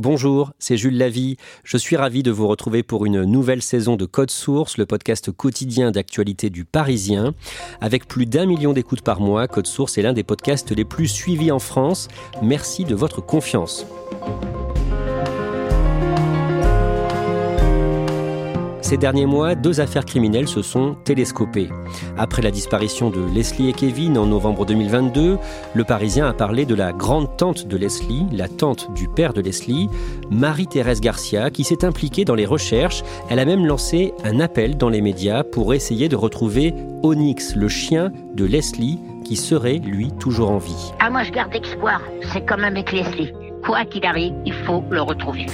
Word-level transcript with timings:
Bonjour, 0.00 0.50
c'est 0.58 0.76
Jules 0.76 0.98
Lavie. 0.98 1.36
Je 1.62 1.76
suis 1.76 1.94
ravi 1.94 2.24
de 2.24 2.32
vous 2.32 2.48
retrouver 2.48 2.82
pour 2.82 3.06
une 3.06 3.22
nouvelle 3.22 3.62
saison 3.62 3.94
de 3.94 4.04
Code 4.04 4.32
Source, 4.32 4.78
le 4.78 4.84
podcast 4.84 5.30
quotidien 5.30 5.92
d'actualité 5.92 6.50
du 6.50 6.64
Parisien. 6.64 7.34
Avec 7.80 8.08
plus 8.08 8.26
d'un 8.26 8.46
million 8.46 8.72
d'écoutes 8.72 9.02
par 9.02 9.20
mois, 9.20 9.46
Code 9.46 9.68
Source 9.68 9.96
est 9.96 10.02
l'un 10.02 10.12
des 10.12 10.24
podcasts 10.24 10.72
les 10.72 10.84
plus 10.84 11.06
suivis 11.06 11.52
en 11.52 11.60
France. 11.60 12.08
Merci 12.42 12.84
de 12.84 12.96
votre 12.96 13.20
confiance. 13.20 13.86
Ces 18.84 18.98
derniers 18.98 19.24
mois, 19.24 19.54
deux 19.54 19.80
affaires 19.80 20.04
criminelles 20.04 20.46
se 20.46 20.60
sont 20.60 20.94
télescopées. 21.04 21.70
Après 22.18 22.42
la 22.42 22.50
disparition 22.50 23.08
de 23.08 23.18
Leslie 23.34 23.70
et 23.70 23.72
Kevin 23.72 24.18
en 24.18 24.26
novembre 24.26 24.66
2022, 24.66 25.38
le 25.72 25.84
Parisien 25.84 26.28
a 26.28 26.34
parlé 26.34 26.66
de 26.66 26.74
la 26.74 26.92
grande 26.92 27.34
tante 27.38 27.66
de 27.66 27.78
Leslie, 27.78 28.26
la 28.30 28.46
tante 28.46 28.92
du 28.92 29.08
père 29.08 29.32
de 29.32 29.40
Leslie, 29.40 29.88
Marie-Thérèse 30.30 31.00
Garcia, 31.00 31.50
qui 31.50 31.64
s'est 31.64 31.82
impliquée 31.82 32.26
dans 32.26 32.34
les 32.34 32.44
recherches. 32.44 33.02
Elle 33.30 33.38
a 33.38 33.46
même 33.46 33.64
lancé 33.64 34.12
un 34.22 34.38
appel 34.38 34.76
dans 34.76 34.90
les 34.90 35.00
médias 35.00 35.44
pour 35.44 35.72
essayer 35.72 36.10
de 36.10 36.16
retrouver 36.16 36.74
Onyx, 37.02 37.56
le 37.56 37.68
chien 37.68 38.12
de 38.34 38.44
Leslie, 38.44 38.98
qui 39.24 39.36
serait, 39.36 39.78
lui, 39.78 40.12
toujours 40.20 40.50
en 40.50 40.58
vie. 40.58 40.92
Ah, 41.00 41.08
moi, 41.08 41.22
je 41.22 41.32
garde 41.32 41.54
espoir. 41.54 42.02
C'est 42.34 42.44
comme 42.44 42.64
avec 42.64 42.92
Leslie. 42.92 43.32
Quoi 43.64 43.86
qu'il 43.86 44.04
arrive, 44.04 44.34
il 44.44 44.52
faut 44.52 44.84
le 44.90 45.00
retrouver. 45.00 45.46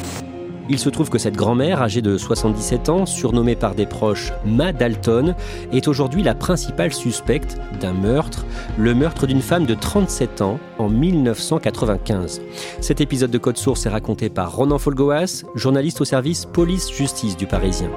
Il 0.73 0.79
se 0.79 0.89
trouve 0.89 1.11
que 1.11 1.19
cette 1.19 1.37
grand-mère, 1.37 1.83
âgée 1.83 2.01
de 2.01 2.17
77 2.17 2.91
ans, 2.91 3.05
surnommée 3.05 3.57
par 3.57 3.75
des 3.75 3.87
proches 3.87 4.33
Ma 4.47 4.73
Dalton, 4.73 5.35
est 5.73 5.89
aujourd'hui 5.89 6.23
la 6.23 6.37
principale 6.37 6.93
suspecte 6.93 7.59
d'un 7.81 7.93
meurtre, 7.93 8.47
le 8.79 8.95
meurtre 8.95 9.27
d'une 9.27 9.43
femme 9.43 9.67
de 9.67 9.75
37 9.75 10.43
ans 10.43 10.61
en 10.79 10.89
1995. 10.89 12.41
Cet 12.81 13.01
épisode 13.01 13.33
de 13.33 13.39
Code 13.39 13.57
Source 13.57 13.85
est 13.87 13.91
raconté 13.91 14.29
par 14.29 14.55
Ronan 14.55 14.79
Folgoas, 14.79 15.43
journaliste 15.57 16.03
au 16.03 16.05
service 16.05 16.47
police-justice 16.47 17.37
du 17.37 17.49
Parisien. 17.49 17.91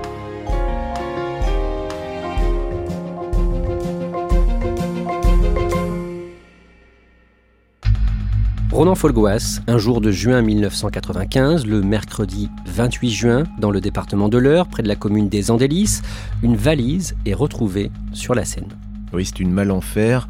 Ronan 8.83 8.95
Folgoas, 8.95 9.61
un 9.67 9.77
jour 9.77 10.01
de 10.01 10.11
juin 10.11 10.41
1995, 10.41 11.65
le 11.65 11.81
mercredi 11.81 12.49
28 12.65 13.09
juin, 13.09 13.43
dans 13.57 13.71
le 13.71 13.79
département 13.79 14.27
de 14.27 14.37
l'Eure, 14.37 14.67
près 14.67 14.83
de 14.83 14.89
la 14.89 14.97
commune 14.97 15.29
des 15.29 15.51
Andélis, 15.51 16.01
une 16.41 16.57
valise 16.57 17.15
est 17.25 17.33
retrouvée 17.33 17.91
sur 18.11 18.35
la 18.35 18.43
Seine. 18.43 18.67
Oui, 19.13 19.23
c'est 19.23 19.39
une 19.39 19.51
malle 19.51 19.71
en 19.71 19.79
fer 19.79 20.27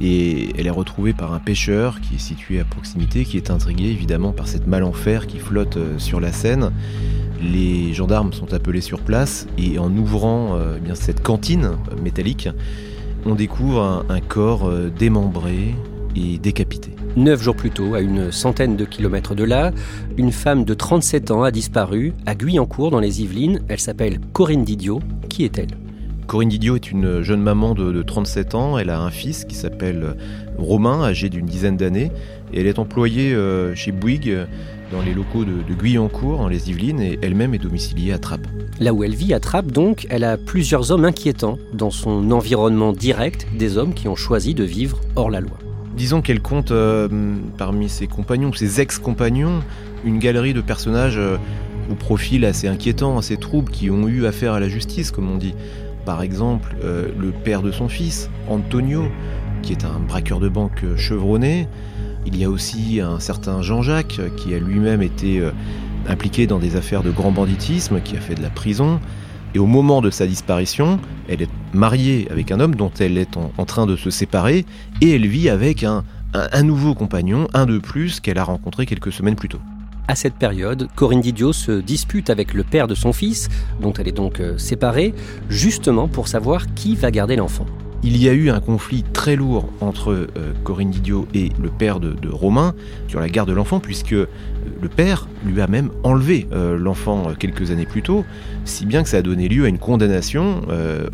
et 0.00 0.50
elle 0.56 0.68
est 0.68 0.70
retrouvée 0.70 1.12
par 1.12 1.32
un 1.32 1.40
pêcheur 1.40 2.00
qui 2.00 2.14
est 2.14 2.20
situé 2.20 2.60
à 2.60 2.64
proximité, 2.64 3.24
qui 3.24 3.36
est 3.36 3.50
intrigué 3.50 3.86
évidemment 3.86 4.30
par 4.30 4.46
cette 4.46 4.68
malle 4.68 4.84
en 4.84 4.92
fer 4.92 5.26
qui 5.26 5.40
flotte 5.40 5.76
euh, 5.76 5.98
sur 5.98 6.20
la 6.20 6.30
Seine. 6.30 6.70
Les 7.42 7.94
gendarmes 7.94 8.32
sont 8.32 8.54
appelés 8.54 8.80
sur 8.80 9.00
place 9.00 9.48
et 9.58 9.80
en 9.80 9.90
ouvrant 9.96 10.54
euh, 10.54 10.78
eh 10.88 10.94
cette 10.94 11.20
cantine 11.20 11.72
métallique, 12.00 12.48
on 13.26 13.34
découvre 13.34 13.82
un, 13.82 14.04
un 14.08 14.20
corps 14.20 14.68
euh, 14.68 14.88
démembré 14.88 15.74
et 16.16 16.38
décapité. 16.38 16.90
Neuf 17.16 17.42
jours 17.42 17.56
plus 17.56 17.70
tôt, 17.70 17.94
à 17.94 18.00
une 18.00 18.30
centaine 18.30 18.76
de 18.76 18.84
kilomètres 18.84 19.34
de 19.34 19.44
là, 19.44 19.72
une 20.16 20.32
femme 20.32 20.64
de 20.64 20.74
37 20.74 21.30
ans 21.30 21.42
a 21.42 21.50
disparu 21.50 22.14
à 22.26 22.34
Guyancourt 22.34 22.90
dans 22.90 23.00
les 23.00 23.22
Yvelines. 23.22 23.60
Elle 23.68 23.80
s'appelle 23.80 24.20
Corinne 24.32 24.64
Didio. 24.64 25.00
Qui 25.28 25.44
est-elle? 25.44 25.76
Corinne 26.26 26.50
Didio 26.50 26.76
est 26.76 26.90
une 26.90 27.22
jeune 27.22 27.40
maman 27.40 27.74
de, 27.74 27.90
de 27.90 28.02
37 28.02 28.54
ans. 28.54 28.78
Elle 28.78 28.90
a 28.90 29.00
un 29.00 29.10
fils 29.10 29.44
qui 29.44 29.54
s'appelle 29.54 30.14
Romain, 30.58 31.02
âgé 31.02 31.30
d'une 31.30 31.46
dizaine 31.46 31.76
d'années. 31.76 32.12
Et 32.52 32.60
elle 32.60 32.66
est 32.66 32.78
employée 32.78 33.34
euh, 33.34 33.74
chez 33.74 33.92
Bouygues 33.92 34.46
dans 34.92 35.02
les 35.02 35.14
locaux 35.14 35.44
de, 35.44 35.62
de 35.68 35.74
Guyancourt, 35.74 36.38
dans 36.38 36.48
les 36.48 36.70
Yvelines, 36.70 37.00
et 37.00 37.18
elle-même 37.22 37.54
est 37.54 37.58
domiciliée 37.58 38.12
à 38.12 38.18
Trappes. 38.18 38.46
Là 38.80 38.92
où 38.92 39.04
elle 39.04 39.14
vit, 39.14 39.34
à 39.34 39.40
Trappes, 39.40 39.72
donc, 39.72 40.06
elle 40.10 40.24
a 40.24 40.36
plusieurs 40.36 40.90
hommes 40.92 41.04
inquiétants 41.04 41.58
dans 41.74 41.90
son 41.90 42.30
environnement 42.30 42.92
direct, 42.92 43.46
des 43.56 43.76
hommes 43.76 43.94
qui 43.94 44.08
ont 44.08 44.16
choisi 44.16 44.54
de 44.54 44.64
vivre 44.64 45.00
hors 45.16 45.30
la 45.30 45.40
loi. 45.40 45.58
Disons 45.98 46.22
qu'elle 46.22 46.40
compte 46.40 46.70
euh, 46.70 47.08
parmi 47.56 47.88
ses 47.88 48.06
compagnons, 48.06 48.52
ses 48.52 48.80
ex-compagnons, 48.80 49.64
une 50.04 50.20
galerie 50.20 50.54
de 50.54 50.60
personnages 50.60 51.18
euh, 51.18 51.38
au 51.90 51.96
profil 51.96 52.44
assez 52.44 52.68
inquiétant, 52.68 53.18
assez 53.18 53.36
trouble, 53.36 53.72
qui 53.72 53.90
ont 53.90 54.06
eu 54.06 54.24
affaire 54.24 54.52
à 54.52 54.60
la 54.60 54.68
justice, 54.68 55.10
comme 55.10 55.28
on 55.28 55.36
dit. 55.36 55.56
Par 56.04 56.22
exemple, 56.22 56.76
euh, 56.84 57.08
le 57.18 57.32
père 57.32 57.62
de 57.62 57.72
son 57.72 57.88
fils, 57.88 58.30
Antonio, 58.48 59.06
qui 59.62 59.72
est 59.72 59.84
un 59.84 59.98
braqueur 59.98 60.38
de 60.38 60.48
banque 60.48 60.84
chevronné. 60.96 61.66
Il 62.24 62.36
y 62.36 62.44
a 62.44 62.48
aussi 62.48 63.00
un 63.00 63.18
certain 63.18 63.60
Jean-Jacques, 63.60 64.20
qui 64.36 64.54
a 64.54 64.60
lui-même 64.60 65.02
été 65.02 65.42
impliqué 66.06 66.46
dans 66.46 66.60
des 66.60 66.76
affaires 66.76 67.02
de 67.02 67.10
grand 67.10 67.32
banditisme, 67.32 68.00
qui 68.02 68.16
a 68.16 68.20
fait 68.20 68.36
de 68.36 68.42
la 68.42 68.50
prison. 68.50 69.00
Et 69.56 69.58
au 69.58 69.66
moment 69.66 70.00
de 70.00 70.10
sa 70.10 70.28
disparition, 70.28 71.00
elle 71.28 71.42
est 71.42 71.50
mariée 71.74 72.28
avec 72.30 72.50
un 72.52 72.60
homme 72.60 72.74
dont 72.74 72.90
elle 72.98 73.18
est 73.18 73.36
en, 73.36 73.64
train 73.64 73.86
de 73.86 73.96
se 73.96 74.10
séparer, 74.10 74.64
et 75.00 75.14
elle 75.14 75.26
vit 75.26 75.48
avec 75.48 75.84
un, 75.84 76.04
un- 76.34 76.48
un 76.52 76.62
nouveau 76.62 76.94
compagnon, 76.94 77.48
un 77.54 77.66
de 77.66 77.78
plus 77.78 78.20
qu'elle 78.20 78.38
a 78.38 78.44
rencontré 78.44 78.86
quelques 78.86 79.12
semaines 79.12 79.36
plus 79.36 79.48
tôt. 79.48 79.60
À 80.10 80.14
cette 80.14 80.34
période, 80.34 80.88
Corinne 80.94 81.20
Didio 81.20 81.52
se 81.52 81.72
dispute 81.80 82.30
avec 82.30 82.54
le 82.54 82.64
père 82.64 82.86
de 82.88 82.94
son 82.94 83.12
fils, 83.12 83.48
dont 83.82 83.92
elle 83.92 84.08
est 84.08 84.12
donc 84.12 84.40
euh, 84.40 84.56
séparée, 84.56 85.14
justement 85.50 86.08
pour 86.08 86.28
savoir 86.28 86.72
qui 86.74 86.96
va 86.96 87.10
garder 87.10 87.36
l'enfant. 87.36 87.66
Il 88.04 88.16
y 88.16 88.28
a 88.28 88.32
eu 88.32 88.48
un 88.48 88.60
conflit 88.60 89.02
très 89.02 89.34
lourd 89.34 89.68
entre 89.80 90.12
euh, 90.12 90.26
Corinne 90.62 90.90
Didio 90.90 91.26
et 91.34 91.50
le 91.60 91.68
père 91.68 91.98
de, 91.98 92.28
Romain 92.30 92.74
sur 93.08 93.18
la 93.18 93.28
garde 93.28 93.48
de 93.48 93.54
l'enfant, 93.54 93.80
puisque 93.80 94.12
euh, 94.12 94.28
le 94.80 94.88
père 94.88 95.28
lui 95.44 95.60
a 95.60 95.66
même 95.66 95.90
enlevé 96.04 96.46
euh, 96.52 96.78
l'enfant 96.78 97.32
quelques 97.36 97.72
années 97.72 97.86
plus 97.86 98.02
tôt, 98.02 98.24
si 98.64 98.86
bien 98.86 99.02
que 99.02 99.08
ça 99.08 99.16
a 99.16 99.22
donné 99.22 99.48
lieu 99.48 99.64
à 99.64 99.68
une 99.68 99.78
condamnation. 99.78 100.60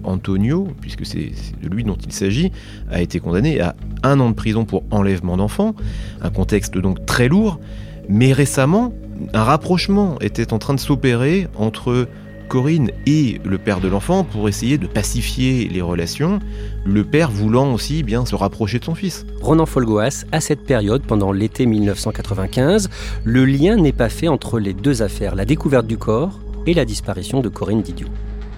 Antonio, 0.04 0.68
puisque 0.80 1.06
c'est 1.06 1.32
de 1.62 1.68
lui 1.68 1.84
dont 1.84 1.96
il 1.96 2.12
s'agit, 2.12 2.52
a 2.90 3.00
été 3.00 3.18
condamné 3.18 3.60
à 3.60 3.74
un 4.02 4.20
an 4.20 4.28
de 4.28 4.34
prison 4.34 4.64
pour 4.64 4.84
enlèvement 4.90 5.36
d'enfant, 5.36 5.74
un 6.20 6.30
contexte 6.30 6.76
donc 6.76 7.06
très 7.06 7.28
lourd. 7.28 7.60
Mais 8.08 8.32
récemment, 8.32 8.92
un 9.32 9.42
rapprochement 9.42 10.18
était 10.20 10.52
en 10.52 10.58
train 10.58 10.74
de 10.74 10.80
s'opérer 10.80 11.48
entre 11.56 12.08
Corinne 12.48 12.90
et 13.06 13.40
le 13.44 13.58
père 13.58 13.80
de 13.80 13.88
l'enfant 13.88 14.24
pour 14.24 14.48
essayer 14.48 14.78
de 14.78 14.86
pacifier 14.86 15.68
les 15.68 15.80
relations, 15.80 16.38
le 16.84 17.04
père 17.04 17.30
voulant 17.30 17.72
aussi 17.72 18.02
bien 18.02 18.24
se 18.26 18.34
rapprocher 18.34 18.78
de 18.78 18.84
son 18.84 18.94
fils. 18.94 19.26
Ronan 19.40 19.66
Folgoas, 19.66 20.24
à 20.32 20.40
cette 20.40 20.64
période, 20.64 21.02
pendant 21.02 21.32
l'été 21.32 21.66
1995, 21.66 22.88
le 23.24 23.44
lien 23.44 23.76
n'est 23.76 23.92
pas 23.92 24.08
fait 24.08 24.28
entre 24.28 24.58
les 24.58 24.74
deux 24.74 25.02
affaires, 25.02 25.34
la 25.34 25.44
découverte 25.44 25.86
du 25.86 25.98
corps 25.98 26.40
et 26.66 26.74
la 26.74 26.84
disparition 26.84 27.40
de 27.40 27.48
Corinne 27.48 27.82
Didio. 27.82 28.08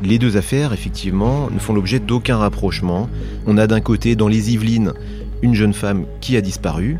Les 0.02 0.18
deux 0.18 0.36
affaires, 0.36 0.72
effectivement, 0.72 1.48
ne 1.50 1.58
font 1.58 1.72
l'objet 1.72 2.00
d'aucun 2.00 2.36
rapprochement. 2.36 3.08
On 3.46 3.56
a 3.56 3.66
d'un 3.66 3.80
côté, 3.80 4.14
dans 4.14 4.28
les 4.28 4.52
Yvelines, 4.52 4.92
une 5.42 5.54
jeune 5.54 5.72
femme 5.72 6.04
qui 6.20 6.36
a 6.36 6.40
disparu, 6.40 6.98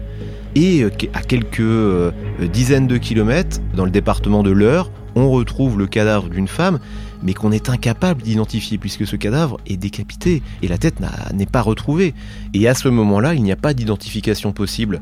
et 0.55 0.83
euh, 0.83 0.91
à 1.13 1.21
quelques 1.21 1.61
euh, 1.61 2.11
dizaines 2.53 2.87
de 2.87 2.97
kilomètres, 2.97 3.61
dans 3.75 3.85
le 3.85 3.91
département 3.91 4.43
de 4.43 4.51
l'Eure, 4.51 4.91
on 5.17 5.31
retrouve 5.31 5.79
le 5.79 5.87
cadavre 5.87 6.29
d'une 6.29 6.47
femme, 6.47 6.79
mais 7.23 7.35
qu'on 7.35 7.51
est 7.51 7.69
incapable 7.71 8.23
d'identifier, 8.23 8.79
puisque 8.79 9.07
ce 9.07 9.17
cadavre 9.17 9.59
est 9.67 9.77
décapité, 9.77 10.43
et 10.63 10.69
la 10.69 10.79
tête 10.79 10.97
n'est 11.35 11.47
pas 11.47 11.63
retrouvée. 11.63 12.15
Et 12.55 12.69
à 12.69 12.75
ce 12.75 12.89
moment-là, 12.89 13.35
il 13.35 13.43
n'y 13.43 13.51
a 13.51 13.57
pas 13.57 13.75
d'identification 13.75 14.53
possible 14.53 15.01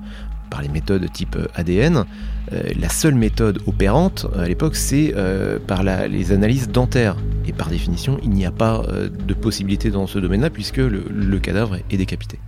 par 0.50 0.62
les 0.62 0.69
méthodes 0.69 1.11
type 1.12 1.37
ADN. 1.55 2.05
la 2.50 2.88
seule 2.88 3.14
méthode 3.14 3.61
opérante 3.66 4.26
à 4.38 4.46
l'époque, 4.46 4.76
c'est 4.76 5.14
par 5.66 5.82
les 5.82 6.32
analyses 6.32 6.69
dentaires. 6.69 7.17
Et 7.46 7.52
par 7.52 7.69
définition, 7.69 8.19
il 8.22 8.31
n'y 8.31 8.46
a 8.46 8.52
pas 8.52 8.82
de 9.26 9.34
possibilité 9.34 9.90
dans 9.90 10.06
ce 10.06 10.19
domaine-là 10.19 10.50
puisque 10.50 10.78
le 10.78 11.38
cadavre 11.38 11.78
est 11.90 11.96
décapité. 11.96 12.38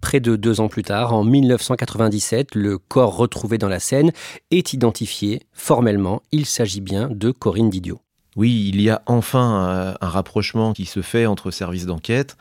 Près 0.00 0.20
de 0.20 0.36
deux 0.36 0.60
ans 0.60 0.68
plus 0.68 0.82
tard, 0.82 1.12
en 1.12 1.24
1997, 1.24 2.54
le 2.54 2.78
corps 2.78 3.16
retrouvé 3.16 3.58
dans 3.58 3.68
la 3.68 3.80
Seine 3.80 4.12
est 4.50 4.72
identifié. 4.72 5.42
Formellement, 5.52 6.22
il 6.32 6.46
s'agit 6.46 6.80
bien 6.80 7.08
de 7.10 7.30
Corinne 7.30 7.70
Didio. 7.70 8.00
Oui, 8.36 8.70
il 8.72 8.80
y 8.80 8.90
a 8.90 9.02
enfin 9.06 9.68
euh, 9.68 9.94
un 10.00 10.08
rapprochement 10.08 10.72
qui 10.72 10.86
se 10.86 11.02
fait 11.02 11.26
entre 11.26 11.50
services 11.50 11.86
d'enquête 11.86 12.36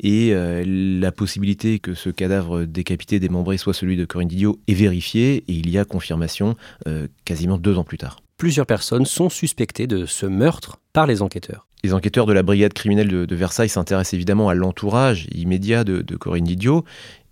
et 0.00 0.30
euh, 0.32 0.64
la 0.66 1.12
possibilité 1.12 1.78
que 1.78 1.94
ce 1.94 2.10
cadavre 2.10 2.64
décapité, 2.64 3.20
démembré, 3.20 3.58
soit 3.58 3.74
celui 3.74 3.96
de 3.96 4.04
Corinne 4.04 4.28
Didio 4.28 4.58
est 4.66 4.74
vérifiée 4.74 5.44
et 5.46 5.52
il 5.52 5.70
y 5.70 5.78
a 5.78 5.84
confirmation 5.84 6.56
euh, 6.88 7.06
quasiment 7.24 7.58
deux 7.58 7.76
ans 7.76 7.84
plus 7.84 7.98
tard. 7.98 8.20
Plusieurs 8.38 8.66
personnes 8.66 9.06
sont 9.06 9.30
suspectées 9.30 9.86
de 9.86 10.06
ce 10.06 10.26
meurtre 10.26 10.78
par 10.92 11.06
les 11.06 11.22
enquêteurs. 11.22 11.65
Les 11.84 11.92
enquêteurs 11.92 12.26
de 12.26 12.32
la 12.32 12.42
brigade 12.42 12.72
criminelle 12.72 13.08
de, 13.08 13.34
Versailles 13.34 13.68
s'intéressent 13.68 14.14
évidemment 14.14 14.48
à 14.48 14.54
l'entourage 14.54 15.28
immédiat 15.32 15.84
de, 15.84 16.16
Corinne 16.16 16.44
Didio. 16.44 16.84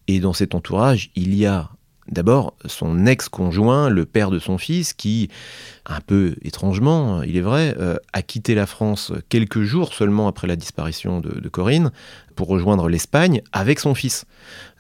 Et 0.07 0.21
dans 0.21 0.33
cet 0.33 0.55
entourage, 0.55 1.11
il 1.17 1.35
y 1.35 1.47
a 1.47 1.71
D'abord, 2.09 2.55
son 2.67 3.07
ex-conjoint, 3.07 3.89
le 3.89 4.05
père 4.05 4.31
de 4.31 4.39
son 4.39 4.59
fils, 4.59 4.93
qui, 4.93 5.31
un 5.87 6.01
peu 6.01 6.35
étrangement, 6.43 7.23
il 7.23 7.35
est 7.39 7.41
vrai, 7.41 7.75
euh, 7.81 7.97
a 8.13 8.21
quitté 8.21 8.55
la 8.55 8.67
France 8.67 9.11
quelques 9.31 9.63
jours 9.63 9.95
seulement 9.95 10.29
après 10.29 10.47
la 10.47 10.57
disparition 10.57 11.21
de, 11.21 11.49
Corinne 11.49 11.93
pour 12.37 12.49
rejoindre 12.49 12.89
l'Espagne 12.89 13.41
avec 13.53 13.81
son 13.81 13.95
fils. 13.95 14.27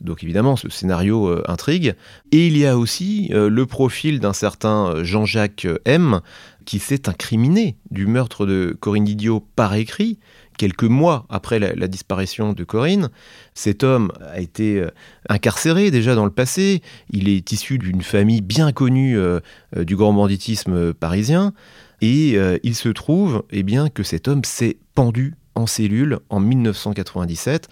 Donc 0.03 0.23
évidemment, 0.23 0.57
ce 0.57 0.69
scénario 0.69 1.29
euh, 1.29 1.43
intrigue. 1.47 1.95
Et 2.31 2.49
il 2.49 2.59
y 2.59 2.67
a 2.67 2.77
aussi 2.77 3.31
euh, 3.33 3.49
le 3.49 3.65
profil 3.65 4.21
d'un 4.21 4.33
certain 4.35 5.03
Jean-Jacques 5.03 5.67
M, 5.87 6.21
qui 6.65 6.79
s'est 6.79 7.09
incriminé 7.09 7.77
du 7.91 8.07
meurtre 8.07 8.47
de 8.47 8.77
Corinne 8.79 9.05
Didio 9.05 9.41
par 9.55 9.75
écrit, 9.75 10.19
quelques 10.57 10.85
mois 10.85 11.27
après 11.29 11.59
la, 11.59 11.89
disparition 11.89 12.53
de 12.53 12.65
Corinne. 12.65 13.11
Cet 13.55 13.85
homme 13.85 14.13
a 14.21 14.41
été 14.41 14.81
euh, 14.81 14.91
incarcéré 15.29 15.91
déjà 15.91 16.15
dans 16.15 16.25
le 16.25 16.31
passé. 16.31 16.83
Il 17.11 17.29
est 17.29 17.53
issu 17.53 17.79
d'une 17.79 18.03
famille 18.03 18.41
bien 18.41 18.73
connue 18.73 19.19
euh, 19.19 19.41
euh, 19.77 19.85
du 19.85 19.97
grand 19.97 20.13
banditisme 20.13 20.95
parisien. 20.95 21.53
Et 22.01 22.37
il 22.63 22.75
se 22.75 22.91
trouve 22.91 23.45
eh 23.51 23.63
bien, 23.63 23.89
que 23.89 24.03
cet 24.03 24.29
homme 24.29 24.45
s'est 24.45 24.77
pendu 24.95 25.37
en 25.55 25.67
cellule 25.67 26.19
en 26.29 26.39
1997, 26.39 27.69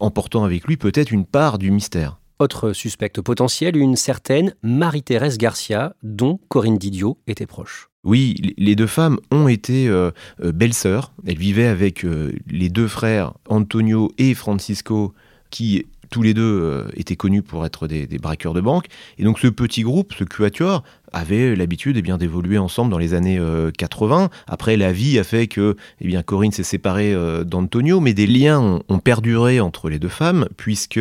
emportant 0.00 0.42
avec 0.42 0.64
lui 0.64 0.76
peut-être 0.76 1.12
une 1.12 1.24
part 1.24 1.58
du 1.58 1.70
mystère. 1.70 2.18
Autre 2.38 2.74
suspecte 2.74 3.22
potentiel, 3.22 3.78
une 3.78 3.96
certaine 3.96 4.54
Marie-Thérèse 4.62 5.38
Garcia, 5.38 5.94
dont 6.02 6.38
Corinne 6.48 6.76
Didio 6.76 7.16
était 7.26 7.46
proche. 7.46 7.88
Oui, 8.04 8.54
les 8.58 8.76
deux 8.76 8.86
femmes 8.86 9.18
ont 9.30 9.48
été 9.48 9.88
euh, 9.88 10.10
euh, 10.44 10.52
belles-sœurs. 10.52 11.12
Elles 11.26 11.38
vivaient 11.38 11.66
avec 11.66 12.04
euh, 12.04 12.32
les 12.46 12.68
deux 12.68 12.88
frères 12.88 13.32
Antonio 13.48 14.12
et 14.18 14.34
Francisco, 14.34 15.14
qui 15.50 15.86
tous 16.10 16.22
les 16.22 16.34
deux 16.34 16.86
étaient 16.94 17.16
connus 17.16 17.42
pour 17.42 17.66
être 17.66 17.88
des, 17.88 18.06
braqueurs 18.06 18.54
de 18.54 18.60
banque. 18.60 18.86
Et 19.18 19.24
donc 19.24 19.40
ce 19.40 19.48
petit 19.48 19.82
groupe, 19.82 20.14
ce 20.16 20.22
quatuor, 20.22 20.84
avait 21.12 21.56
l'habitude 21.56 21.96
eh 21.96 22.02
bien 22.02 22.16
d'évoluer 22.16 22.58
ensemble 22.58 22.92
dans 22.92 22.98
les 22.98 23.12
années 23.12 23.40
80. 23.76 24.30
Après, 24.46 24.76
la 24.76 24.92
vie 24.92 25.18
a 25.18 25.24
fait 25.24 25.48
que 25.48 25.76
eh 26.00 26.06
bien, 26.06 26.22
Corinne 26.22 26.52
s'est 26.52 26.62
séparée 26.62 27.12
d'Antonio, 27.44 27.98
mais 27.98 28.14
des 28.14 28.28
liens 28.28 28.80
ont, 28.88 28.98
perduré 29.00 29.58
entre 29.58 29.90
les 29.90 29.98
deux 29.98 30.08
femmes, 30.08 30.46
puisque 30.56 31.00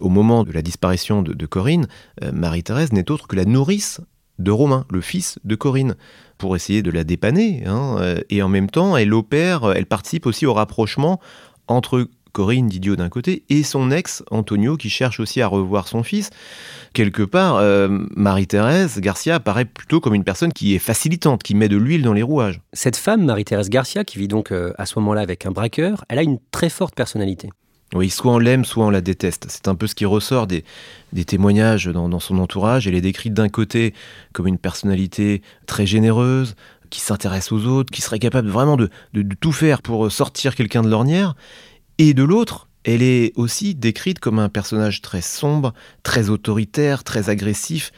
au 0.00 0.08
moment 0.08 0.44
de 0.44 0.52
la 0.52 0.62
disparition 0.62 1.22
de, 1.22 1.46
Corinne, 1.46 1.86
Marie-Thérèse 2.32 2.92
n'est 2.92 3.10
autre 3.10 3.26
que 3.26 3.36
la 3.36 3.44
nourrice 3.44 4.00
de 4.40 4.50
Romain, 4.50 4.86
le 4.90 5.00
fils 5.00 5.38
de 5.44 5.54
Corinne 5.54 5.94
pour 6.38 6.56
essayer 6.56 6.82
de 6.82 6.90
la 6.90 7.04
dépanner. 7.04 7.62
Hein, 7.66 7.96
euh, 8.00 8.20
et 8.30 8.42
en 8.42 8.48
même 8.48 8.70
temps, 8.70 8.96
elle 8.96 9.14
opère, 9.14 9.72
elle 9.72 9.86
participe 9.86 10.26
aussi 10.26 10.46
au 10.46 10.54
rapprochement 10.54 11.20
entre 11.68 12.08
Corinne 12.32 12.68
Didio 12.68 12.96
d'un 12.96 13.08
côté 13.08 13.44
et 13.48 13.62
son 13.62 13.90
ex 13.90 14.22
Antonio 14.30 14.76
qui 14.76 14.88
cherche 14.88 15.20
aussi 15.20 15.42
à 15.42 15.48
revoir 15.48 15.88
son 15.88 16.02
fils. 16.02 16.30
Quelque 16.92 17.22
part, 17.22 17.56
euh, 17.56 17.88
Marie-Thérèse 18.16 19.00
Garcia 19.00 19.36
apparaît 19.36 19.64
plutôt 19.64 20.00
comme 20.00 20.14
une 20.14 20.24
personne 20.24 20.52
qui 20.52 20.74
est 20.74 20.78
facilitante, 20.78 21.42
qui 21.42 21.54
met 21.54 21.68
de 21.68 21.76
l'huile 21.76 22.02
dans 22.02 22.12
les 22.12 22.22
rouages. 22.22 22.60
Cette 22.72 22.96
femme, 22.96 23.24
Marie-Thérèse 23.24 23.68
Garcia, 23.68 24.04
qui 24.04 24.18
vit 24.18 24.28
donc 24.28 24.52
euh, 24.52 24.72
à 24.78 24.86
ce 24.86 24.98
moment-là 25.00 25.20
avec 25.20 25.44
un 25.44 25.50
braqueur, 25.50 26.04
elle 26.08 26.18
a 26.18 26.22
une 26.22 26.38
très 26.50 26.70
forte 26.70 26.94
personnalité. 26.94 27.50
Oui, 27.92 28.08
soit 28.08 28.32
on 28.32 28.38
l'aime, 28.38 28.64
soit 28.64 28.86
on 28.86 28.90
la 28.90 29.00
déteste. 29.00 29.46
C'est 29.48 29.66
un 29.66 29.74
peu 29.74 29.88
ce 29.88 29.96
qui 29.96 30.04
ressort 30.04 30.46
des, 30.46 30.64
témoignages 31.26 31.86
dans, 31.86 32.20
son 32.20 32.38
entourage. 32.38 32.86
Elle 32.86 32.94
est 32.94 33.00
décrite 33.00 33.34
d'un 33.34 33.48
côté 33.48 33.94
comme 34.32 34.46
une 34.46 34.58
personnalité 34.58 35.42
très 35.66 35.86
généreuse, 35.86 36.54
qui 36.88 37.00
s'intéresse 37.00 37.50
aux 37.50 37.66
autres, 37.66 37.90
qui 37.90 38.00
serait 38.00 38.20
capable 38.20 38.48
vraiment 38.48 38.76
de, 38.76 38.90
tout 39.40 39.52
faire 39.52 39.82
pour 39.82 40.10
sortir 40.12 40.54
quelqu'un 40.54 40.82
de 40.82 40.88
l'ornière. 40.88 41.34
Et 41.98 42.14
de 42.14 42.22
l'autre, 42.22 42.68
elle 42.84 43.02
est 43.02 43.32
aussi 43.34 43.74
décrite 43.74 44.20
comme 44.20 44.38
un 44.38 44.48
personnage 44.48 45.02
très 45.02 45.20
sombre, 45.20 45.74
très 46.04 46.30
autoritaire, 46.30 47.02
très 47.02 47.28
agressif, 47.28 47.92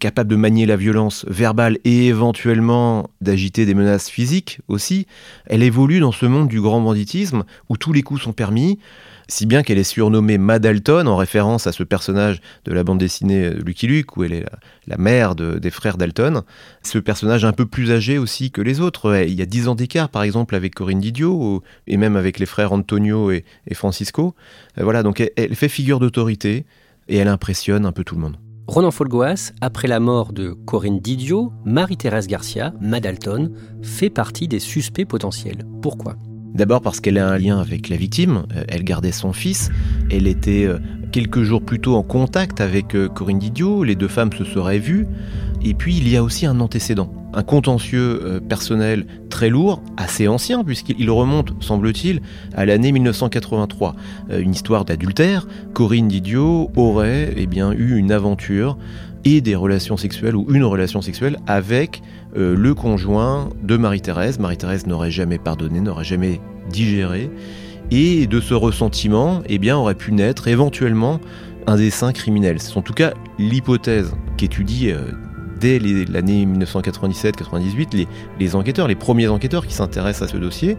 capable 0.00 0.30
de 0.30 0.36
manier 0.36 0.66
la 0.66 0.76
violence 0.76 1.24
verbale 1.28 1.78
et 1.84 2.06
éventuellement 2.06 3.10
d'agiter 3.20 3.64
des 3.64 3.74
menaces 3.74 4.10
physiques 4.10 4.60
aussi. 4.68 5.06
Elle 5.46 5.62
évolue 5.62 6.00
dans 6.00 6.12
ce 6.12 6.26
monde 6.26 6.48
du 6.48 6.60
grand 6.60 6.80
banditisme 6.80 7.44
où 7.68 7.76
tous 7.76 7.92
les 7.92 8.02
coups 8.02 8.22
sont 8.22 8.32
permis 8.32 8.78
si 9.28 9.46
bien 9.46 9.62
qu'elle 9.62 9.78
est 9.78 9.84
surnommée 9.84 10.38
Madalton 10.38 11.06
en 11.06 11.16
référence 11.16 11.66
à 11.66 11.72
ce 11.72 11.82
personnage 11.82 12.40
de 12.64 12.72
la 12.72 12.84
bande 12.84 12.98
dessinée 12.98 13.50
Lucky 13.50 13.86
Luke 13.86 14.16
où 14.16 14.24
elle 14.24 14.32
est 14.32 14.44
la, 14.86 14.96
mère 14.96 15.34
des 15.34 15.70
frères 15.70 15.96
Dalton. 15.96 16.42
Ce 16.82 16.98
personnage 16.98 17.44
un 17.44 17.52
peu 17.52 17.66
plus 17.66 17.90
âgé 17.90 18.18
aussi 18.18 18.50
que 18.50 18.60
les 18.60 18.80
autres. 18.80 19.24
Il 19.26 19.34
y 19.34 19.42
a 19.42 19.46
10 19.46 19.68
ans 19.68 19.74
d'écart 19.74 20.08
par 20.08 20.22
exemple 20.22 20.54
avec 20.54 20.74
Corinne 20.74 21.00
Didio 21.00 21.62
et 21.86 21.96
même 21.96 22.16
avec 22.16 22.38
les 22.38 22.46
frères 22.46 22.72
Antonio 22.72 23.30
et, 23.30 23.44
Francisco. 23.72 24.34
Euh, 24.78 24.84
voilà, 24.84 25.02
donc 25.02 25.22
elle, 25.36 25.54
fait 25.54 25.68
figure 25.68 25.98
d'autorité 25.98 26.66
et 27.08 27.16
elle 27.16 27.28
impressionne 27.28 27.84
un 27.84 27.92
peu 27.92 28.04
tout 28.04 28.14
le 28.14 28.20
monde. 28.20 28.36
Ronan 28.66 28.90
Folgoas, 28.90 29.52
après 29.60 29.86
la 29.86 30.00
mort 30.00 30.32
de 30.32 30.50
Corinne 30.50 30.98
Didio, 30.98 31.52
Marie-Thérèse 31.64 32.26
Garcia, 32.26 32.74
Madalton, 32.80 33.52
fait 33.80 34.10
partie 34.10 34.48
des 34.48 34.58
suspects 34.58 35.04
potentiels. 35.04 35.64
Pourquoi? 35.82 36.16
D'abord 36.56 36.80
parce 36.80 37.00
qu'elle 37.00 37.18
a 37.18 37.28
un 37.28 37.36
lien 37.36 37.60
avec 37.60 37.90
la 37.90 37.96
victime, 37.96 38.44
euh, 38.56 38.64
elle 38.68 38.82
gardait 38.82 39.12
son 39.12 39.34
fils, 39.34 39.70
elle 40.10 40.26
était 40.26 40.64
euh, 40.64 40.78
quelques 41.12 41.42
jours 41.42 41.60
plus 41.60 41.80
tôt 41.80 41.96
en 41.96 42.02
contact 42.02 42.62
avec 42.62 42.94
euh, 42.94 43.10
Corinne 43.10 43.38
Didio, 43.38 43.84
les 43.84 43.94
deux 43.94 44.08
femmes 44.08 44.32
se 44.32 44.42
seraient 44.44 44.78
vues, 44.78 45.06
et 45.62 45.74
puis 45.74 45.98
il 45.98 46.08
y 46.08 46.16
a 46.16 46.22
aussi 46.22 46.46
un 46.46 46.58
antécédent, 46.60 47.12
un 47.34 47.42
contentieux 47.42 48.40
personnel 48.48 49.06
très 49.28 49.50
lourd, 49.50 49.82
assez 49.98 50.28
ancien 50.28 50.64
puisqu'il 50.64 51.10
remonte, 51.10 51.52
semble-t-il, 51.62 52.22
à 52.54 52.64
l'année 52.64 52.92
1983. 52.92 53.96
Une 54.38 54.52
histoire 54.52 54.84
d'adultère, 54.84 55.48
Corinne 55.74 56.08
Didio 56.08 56.70
aurait 56.76 57.34
eh 57.36 57.46
bien, 57.46 57.72
eu 57.72 57.96
une 57.96 58.12
aventure 58.12 58.78
et 59.26 59.40
des 59.40 59.56
relations 59.56 59.96
sexuelles 59.96 60.36
ou 60.36 60.46
une 60.50 60.62
relation 60.62 61.02
sexuelle 61.02 61.36
avec 61.48 62.00
euh, 62.36 62.54
le 62.56 62.74
conjoint 62.74 63.48
de 63.60 63.76
Marie-Thérèse. 63.76 64.38
Marie-Thérèse 64.38 64.86
n'aurait 64.86 65.10
jamais 65.10 65.38
pardonné, 65.38 65.80
n'aurait 65.80 66.04
jamais 66.04 66.40
digéré. 66.70 67.28
Et 67.90 68.28
de 68.28 68.40
ce 68.40 68.54
ressentiment, 68.54 69.42
eh 69.48 69.58
bien, 69.58 69.76
aurait 69.76 69.96
pu 69.96 70.12
naître 70.12 70.46
éventuellement 70.46 71.20
un 71.66 71.76
dessin 71.76 72.12
criminel. 72.12 72.60
C'est 72.60 72.76
en 72.76 72.82
tout 72.82 72.92
cas 72.92 73.14
l'hypothèse 73.40 74.14
qu'étudie 74.36 74.92
euh, 74.92 75.10
dès 75.58 75.80
l'année 75.80 76.46
1997-98 76.46 77.96
les, 77.96 78.06
les 78.38 78.54
enquêteurs, 78.54 78.86
les 78.86 78.94
premiers 78.94 79.26
enquêteurs 79.26 79.66
qui 79.66 79.74
s'intéressent 79.74 80.28
à 80.28 80.32
ce 80.32 80.36
dossier. 80.36 80.76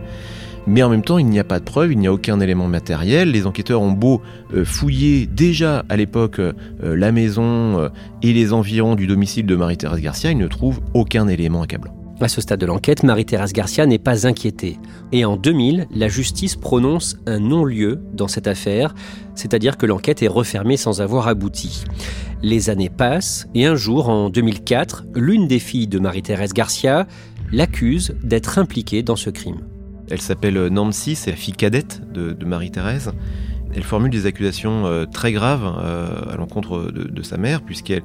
Mais 0.68 0.84
en 0.84 0.90
même 0.90 1.02
temps, 1.02 1.18
il 1.18 1.28
n'y 1.28 1.40
a 1.40 1.46
pas 1.46 1.60
de 1.60 1.64
preuve, 1.64 1.94
il 1.94 2.00
n'y 2.00 2.08
a 2.08 2.14
aucun 2.14 2.42
élément 2.42 2.68
matériel. 2.68 3.32
Les 3.32 3.48
enquêteurs 3.48 3.82
ont 3.82 3.94
beau 3.94 4.22
euh, 4.54 4.66
fouiller 4.66 5.26
déjà 5.26 5.86
à 5.88 5.96
l'époque 5.96 6.40
euh, 6.40 6.54
la 6.82 7.14
maison 7.14 7.80
euh, 7.80 7.90
et 8.22 8.34
les 8.34 8.52
environs 8.52 8.96
du 8.96 9.08
domicile 9.08 9.46
de 9.46 9.56
Marie-Thérèse 9.56 10.02
Garcia, 10.02 10.30
ils 10.30 10.38
ne 10.38 10.48
trouvent 10.48 10.82
aucun 10.94 11.30
élément 11.30 11.62
accablant. 11.62 11.94
À 12.20 12.28
ce 12.28 12.42
stade 12.42 12.60
de 12.60 12.66
l'enquête, 12.66 13.04
Marie-Thérèse 13.04 13.54
Garcia 13.54 13.86
n'est 13.86 13.98
pas 14.00 14.28
inquiétée. 14.28 14.78
Et 15.14 15.24
en 15.24 15.38
2000, 15.38 15.88
la 15.92 16.10
justice 16.10 16.58
prononce 16.58 17.16
un 17.28 17.40
non-lieu 17.40 18.02
dans 18.12 18.28
cette 18.28 18.48
affaire, 18.48 18.94
c'est-à-dire 19.36 19.78
que 19.78 19.86
l'enquête 19.86 20.22
est 20.22 20.28
refermée 20.28 20.78
sans 20.78 21.00
avoir 21.00 21.30
abouti. 21.30 21.86
Les 22.42 22.70
années 22.70 22.90
passent 22.90 23.48
et 23.56 23.68
un 23.68 23.76
jour, 23.76 24.10
en 24.10 24.30
2004, 24.30 25.06
l'une 25.16 25.48
des 25.48 25.60
filles 25.60 25.88
de 25.88 26.00
Marie-Thérèse 26.00 26.54
Garcia 26.54 27.08
l'accuse 27.54 28.16
d'être 28.24 28.58
impliquée 28.58 29.04
dans 29.04 29.16
ce 29.16 29.30
crime. 29.30 29.62
Elle 30.10 30.22
s'appelle 30.22 30.58
euh, 30.58 30.70
Nancy, 30.70 31.16
c'est 31.16 31.32
la 31.32 31.38
fille 31.38 31.54
cadette 31.54 32.02
de, 32.14 32.36
Marie-Thérèse. 32.46 33.12
Elle 33.74 33.84
formule 33.84 34.12
des 34.12 34.26
accusations 34.26 34.86
euh, 34.86 35.06
très 35.06 35.32
graves 35.32 35.66
euh, 35.80 36.34
à 36.34 36.38
l'encontre 36.38 36.92
de, 36.92 37.22
sa 37.22 37.38
mère, 37.38 37.62
puisqu'elle 37.62 38.04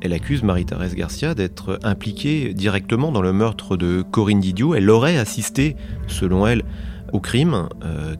elle 0.00 0.12
accuse 0.12 0.42
Marie-Thérèse 0.42 0.94
Garcia 0.94 1.34
d'être 1.34 1.78
impliquée 1.82 2.54
directement 2.54 3.12
dans 3.12 3.22
le 3.22 3.32
meurtre 3.32 3.76
de 3.76 4.02
Corinne 4.02 4.40
Didio. 4.40 4.74
Elle 4.74 4.88
aurait 4.90 5.16
assisté, 5.16 5.76
selon 6.06 6.46
elle, 6.46 6.62
au 7.12 7.20
crime 7.20 7.68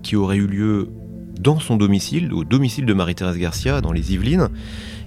qui 0.02 0.16
aurait 0.16 0.37
eu 0.37 0.47
lieu 0.47 0.88
dans 1.38 1.59
son 1.59 1.76
domicile, 1.76 2.33
au 2.33 2.45
domicile 2.45 2.87
de 2.87 2.95
Marie-Thérèse 2.95 3.37
Garcia, 3.37 3.81
dans 3.81 3.93
les 3.93 4.14
Yvelines. 4.14 4.49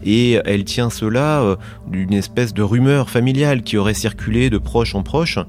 et 0.04 0.34
elle 0.46 0.66
tient 0.66 0.90
cela 0.90 1.58
d'une 1.88 2.14
espèce 2.14 2.54
de 2.54 2.62
rumeur 2.62 3.10
familiale 3.10 3.64
qui 3.64 3.78
aurait 3.78 3.96
circulé 3.96 4.50
de 4.50 4.58
proche 4.58 4.94
en 4.94 5.04
proche. 5.04 5.40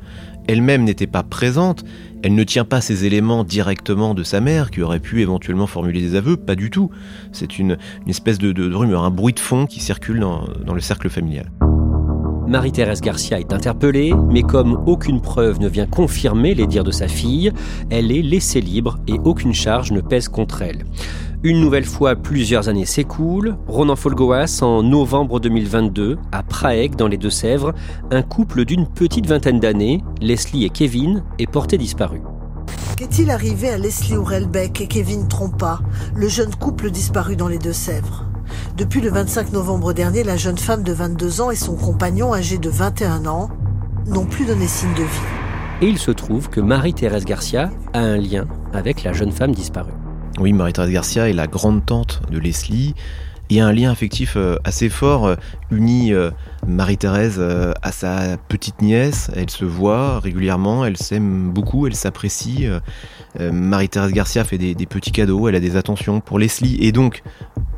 Elle-même 0.49 0.85
n'était 0.85 1.07
pas 1.07 1.23
présente, 1.23 1.85
elle 2.23 2.35
ne 2.35 2.45
tient 2.45 2.65
pas 2.65 2.81
ces 2.81 3.05
éléments 3.05 3.45
directement 3.45 4.15
de 4.15 4.23
sa 4.23 4.41
mère 4.41 4.71
qui 4.71 4.83
aurait 4.83 5.01
pu 5.01 5.23
éventuellement 5.23 5.67
formuler 5.67 6.01
des 6.01 6.15
aveux, 6.15 6.37
pas 6.37 6.55
du 6.55 6.71
tout. 6.71 6.91
C'est 7.33 7.59
une, 7.59 7.79
espèce 8.07 8.39
de, 8.39 8.75
rumeur, 8.75 9.05
un 9.05 9.11
bruit 9.11 9.35
de 9.35 9.41
fond 9.41 9.67
qui 9.67 9.81
circule 9.81 10.21
dans 10.21 10.75
le 10.75 10.81
cercle 10.81 11.09
familial. 11.09 11.51
Marie-Thérèse 12.49 13.03
Garcia 13.03 13.39
est 13.39 13.53
interpellée, 13.53 14.15
mais 14.31 14.41
comme 14.41 14.73
aucune 14.87 15.21
preuve 15.21 15.61
ne 15.61 15.69
vient 15.69 15.85
confirmer 15.85 16.55
les 16.55 16.67
dires 16.67 16.83
de 16.83 16.91
sa 16.91 17.07
fille, 17.07 17.53
elle 17.91 18.11
est 18.11 18.23
laissée 18.23 18.63
libre 18.63 18.99
et 19.07 19.19
aucune 19.23 19.53
charge 19.53 19.93
ne 19.93 20.01
pèse 20.01 20.29
contre 20.29 20.63
elle. 20.63 20.85
Une 21.45 21.61
nouvelle 21.61 21.85
fois, 21.85 22.17
plusieurs 22.17 22.69
années 22.69 22.85
s'écoulent. 22.85 23.57
Ronan 23.69 23.95
Folgoas, 23.95 24.59
en 24.63 24.83
novembre 24.83 25.39
2022, 25.39 26.19
à 26.33 26.43
Prague, 26.43 26.97
dans 26.97 27.07
les 27.07 27.17
Deux-Sèvres, 27.17 27.75
un 28.11 28.23
couple 28.23 28.65
d'une 28.65 28.89
petite 28.89 29.27
vingtaine 29.27 29.61
d'années, 29.61 30.03
Leslie 30.21 30.65
et 30.65 30.69
Kevin, 30.69 31.23
est 31.39 31.47
porté 31.47 31.79
disparu. 31.79 32.23
Qu'est-il 32.97 33.31
arrivé 33.31 33.69
à 33.69 33.79
Leslie 33.79 34.17
Ourelbeck 34.17 34.81
et 34.81 34.89
Kevin 34.89 35.29
Trompa, 35.29 35.79
le 36.17 36.27
jeune 36.27 36.53
couple 36.57 36.91
disparu 36.91 37.37
dans 37.37 37.47
les 37.47 37.59
Deux-Sèvres? 37.59 38.25
Depuis 38.77 39.01
le 39.01 39.11
25 39.11 39.53
novembre 39.53 39.93
dernier, 39.93 40.25
la 40.25 40.37
jeune 40.37 40.59
femme 40.59 40.83
de 40.83 40.93
22 40.93 41.41
ans 41.41 41.53
et 41.53 41.57
son 41.57 41.77
compagnon 41.77 42.35
âgé 42.35 42.59
de 42.59 42.69
21 42.69 43.27
ans 43.27 43.49
n'ont 44.09 44.27
plus 44.27 44.45
donné 44.45 44.67
signe 44.67 44.95
de 44.95 45.03
vie. 45.03 45.83
Et 45.83 45.87
il 45.87 45.99
se 45.99 46.11
trouve 46.11 46.49
que 46.49 46.61
Marie-Thérèse 46.61 47.25
Garcia 47.25 47.71
a 47.93 48.01
un 48.01 48.17
lien 48.17 48.49
avec 48.73 49.05
la 49.05 49.13
jeune 49.13 49.31
femme 49.31 49.55
disparue. 49.55 49.93
Oui, 50.41 50.53
Marie-Thérèse 50.53 50.93
Garcia 50.93 51.29
est 51.29 51.33
la 51.33 51.49
grande-tante 51.49 52.23
de 52.31 52.39
Leslie. 52.39 52.95
Il 53.51 53.57
y 53.57 53.61
a 53.61 53.67
un 53.67 53.73
lien 53.73 53.91
affectif 53.91 54.35
euh, 54.37 54.57
assez 54.63 54.89
fort, 54.89 55.27
euh, 55.27 55.35
uni 55.73 56.13
euh, 56.13 56.31
Marie-Thérèse 56.67 57.41
à 57.83 57.93
sa 57.93 58.37
petite 58.49 58.81
nièce. 58.81 59.33
Elle 59.35 59.51
se 59.51 59.65
voit 59.65 60.21
régulièrement, 60.21 60.85
elle 60.85 60.97
s'aime 60.97 61.51
beaucoup, 61.51 61.89
elle 61.89 61.97
s'apprécie. 61.97 62.69
Marie-Thérèse 63.39 64.13
Garcia 64.13 64.45
fait 64.45 64.59
des, 64.59 64.75
des, 64.75 64.87
petits 64.87 65.13
cadeaux, 65.13 65.49
elle 65.49 65.55
a 65.55 65.61
des 65.61 65.77
attentions 65.77 66.21
pour 66.21 66.39
Leslie. 66.39 66.79
Et 66.81 66.93
donc, 66.93 67.23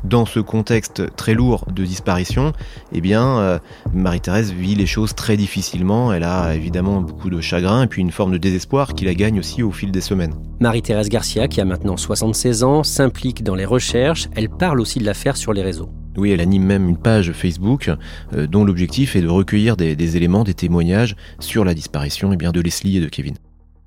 dans 0.03 0.25
ce 0.25 0.39
contexte 0.39 1.15
très 1.15 1.33
lourd 1.33 1.65
de 1.71 1.85
disparition, 1.85 2.53
eh 2.93 3.01
bien, 3.01 3.39
euh, 3.39 3.59
Marie-Thérèse 3.93 4.51
vit 4.51 4.75
les 4.75 4.85
choses 4.85 5.13
très 5.15 5.37
difficilement. 5.37 6.11
Elle 6.13 6.23
a 6.23 6.55
évidemment 6.55 7.01
beaucoup 7.01 7.29
de 7.29 7.39
chagrin 7.41 7.83
et 7.83 7.87
puis 7.87 8.01
une 8.01 8.11
forme 8.11 8.31
de 8.31 8.37
désespoir 8.37 8.93
qui 8.93 9.05
la 9.05 9.13
gagne 9.13 9.39
aussi 9.39 9.63
au 9.63 9.71
fil 9.71 9.91
des 9.91 10.01
semaines. 10.01 10.33
Marie-Thérèse 10.59 11.09
Garcia, 11.09 11.47
qui 11.47 11.61
a 11.61 11.65
maintenant 11.65 11.97
76 11.97 12.63
ans, 12.63 12.83
s'implique 12.83 13.43
dans 13.43 13.55
les 13.55 13.65
recherches. 13.65 14.27
Elle 14.35 14.49
parle 14.49 14.79
aussi 14.79 14.99
de 14.99 15.05
l'affaire 15.05 15.37
sur 15.37 15.53
les 15.53 15.61
réseaux. 15.61 15.89
Oui, 16.17 16.31
elle 16.31 16.41
anime 16.41 16.65
même 16.65 16.89
une 16.89 16.97
page 16.97 17.31
Facebook 17.31 17.89
euh, 18.33 18.47
dont 18.47 18.65
l'objectif 18.65 19.15
est 19.15 19.21
de 19.21 19.29
recueillir 19.29 19.77
des, 19.77 20.17
éléments, 20.17 20.43
des 20.43 20.53
témoignages 20.53 21.15
sur 21.39 21.63
la 21.63 21.73
disparition 21.73 22.33
eh 22.33 22.37
bien, 22.37 22.51
de 22.51 22.59
Leslie 22.59 22.97
et 22.97 23.01
de 23.01 23.07
Kevin. 23.07 23.35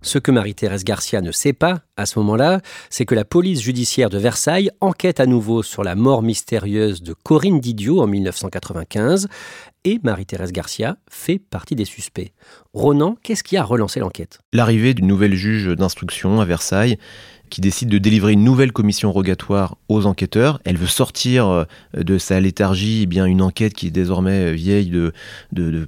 Ce 0.05 0.19
que 0.19 0.31
Marie-Thérèse 0.31 0.85
Garcia 0.85 1.23
ne 1.23 1.33
sait 1.33 1.55
pas, 1.55 1.81
à 1.97 2.05
ce 2.05 2.19
moment-là, 2.19 2.61
c'est 2.91 3.07
que 3.07 3.15
la 3.15 3.25
police 3.25 3.63
judiciaire 3.63 4.11
de 4.11 4.19
Versailles 4.19 4.71
enquête 4.83 5.19
à 5.19 5.25
nouveau 5.25 5.63
sur 5.63 5.83
la 5.83 5.95
mort 5.95 6.23
mystérieuse 6.23 7.03
de 7.03 7.15
Corinne 7.15 7.59
Didio 7.59 8.03
en 8.03 8.07
1995, 8.07 9.29
et 9.85 10.01
Marie-Thérèse 10.03 10.53
Garcia 10.53 10.99
fait 11.09 11.39
partie 11.39 11.75
des 11.75 11.87
suspects. 11.87 12.35
Ronan, 12.75 13.17
qu'est-ce 13.23 13.43
qui 13.43 13.57
a 13.57 13.65
relancé 13.65 13.99
l'enquête? 13.99 14.41
L'arrivée 14.53 14.93
d'une 14.93 15.07
nouvelle 15.07 15.35
juge 15.35 15.69
d'instruction 15.69 16.39
à 16.39 16.45
Versailles 16.45 16.99
qui 17.49 17.63
décide 17.63 17.89
de 17.89 17.99
délivrer 17.99 18.33
une 18.33 18.45
nouvelle 18.45 18.73
commission 18.73 19.11
rogatoire 19.11 19.77
aux 19.89 20.05
enquêteurs. 20.05 20.61
Elle 20.65 20.77
veut 20.77 20.87
sortir 20.87 21.49
euh, 21.49 21.65
de 21.97 22.19
sa 22.19 22.41
léthargie 22.41 23.03
eh 23.05 23.07
bien 23.07 23.25
une 23.25 23.41
enquête 23.41 23.73
qui 23.73 23.87
est 23.87 23.91
désormais 23.91 24.53
vieille 24.53 24.91
de, 24.91 25.13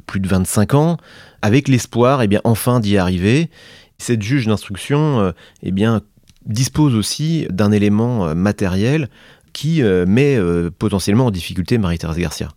plus 0.07 0.21
de 0.21 0.29
25 0.29 0.75
ans, 0.75 0.97
avec 1.43 1.69
l'espoir 1.69 2.23
eh 2.23 2.29
enfin 2.45 2.81
d'y 2.81 2.97
arriver. 2.97 3.51
Cette 3.99 4.23
juge 4.23 4.47
d'instruction 4.47 5.21
euh, 5.21 5.33
eh 5.63 5.73
bien, 5.73 6.03
dispose 6.45 6.95
aussi 6.95 7.47
d'un 7.51 7.73
élément 7.73 8.29
euh, 8.29 8.35
matériel 8.35 9.09
qui 9.53 9.83
euh, 9.83 10.05
met 10.07 10.39
potentiellement 10.79 11.27
en 11.27 11.31
difficulté 11.31 11.79
Marie-Thérèse 11.79 12.19
Garcia. 12.19 12.49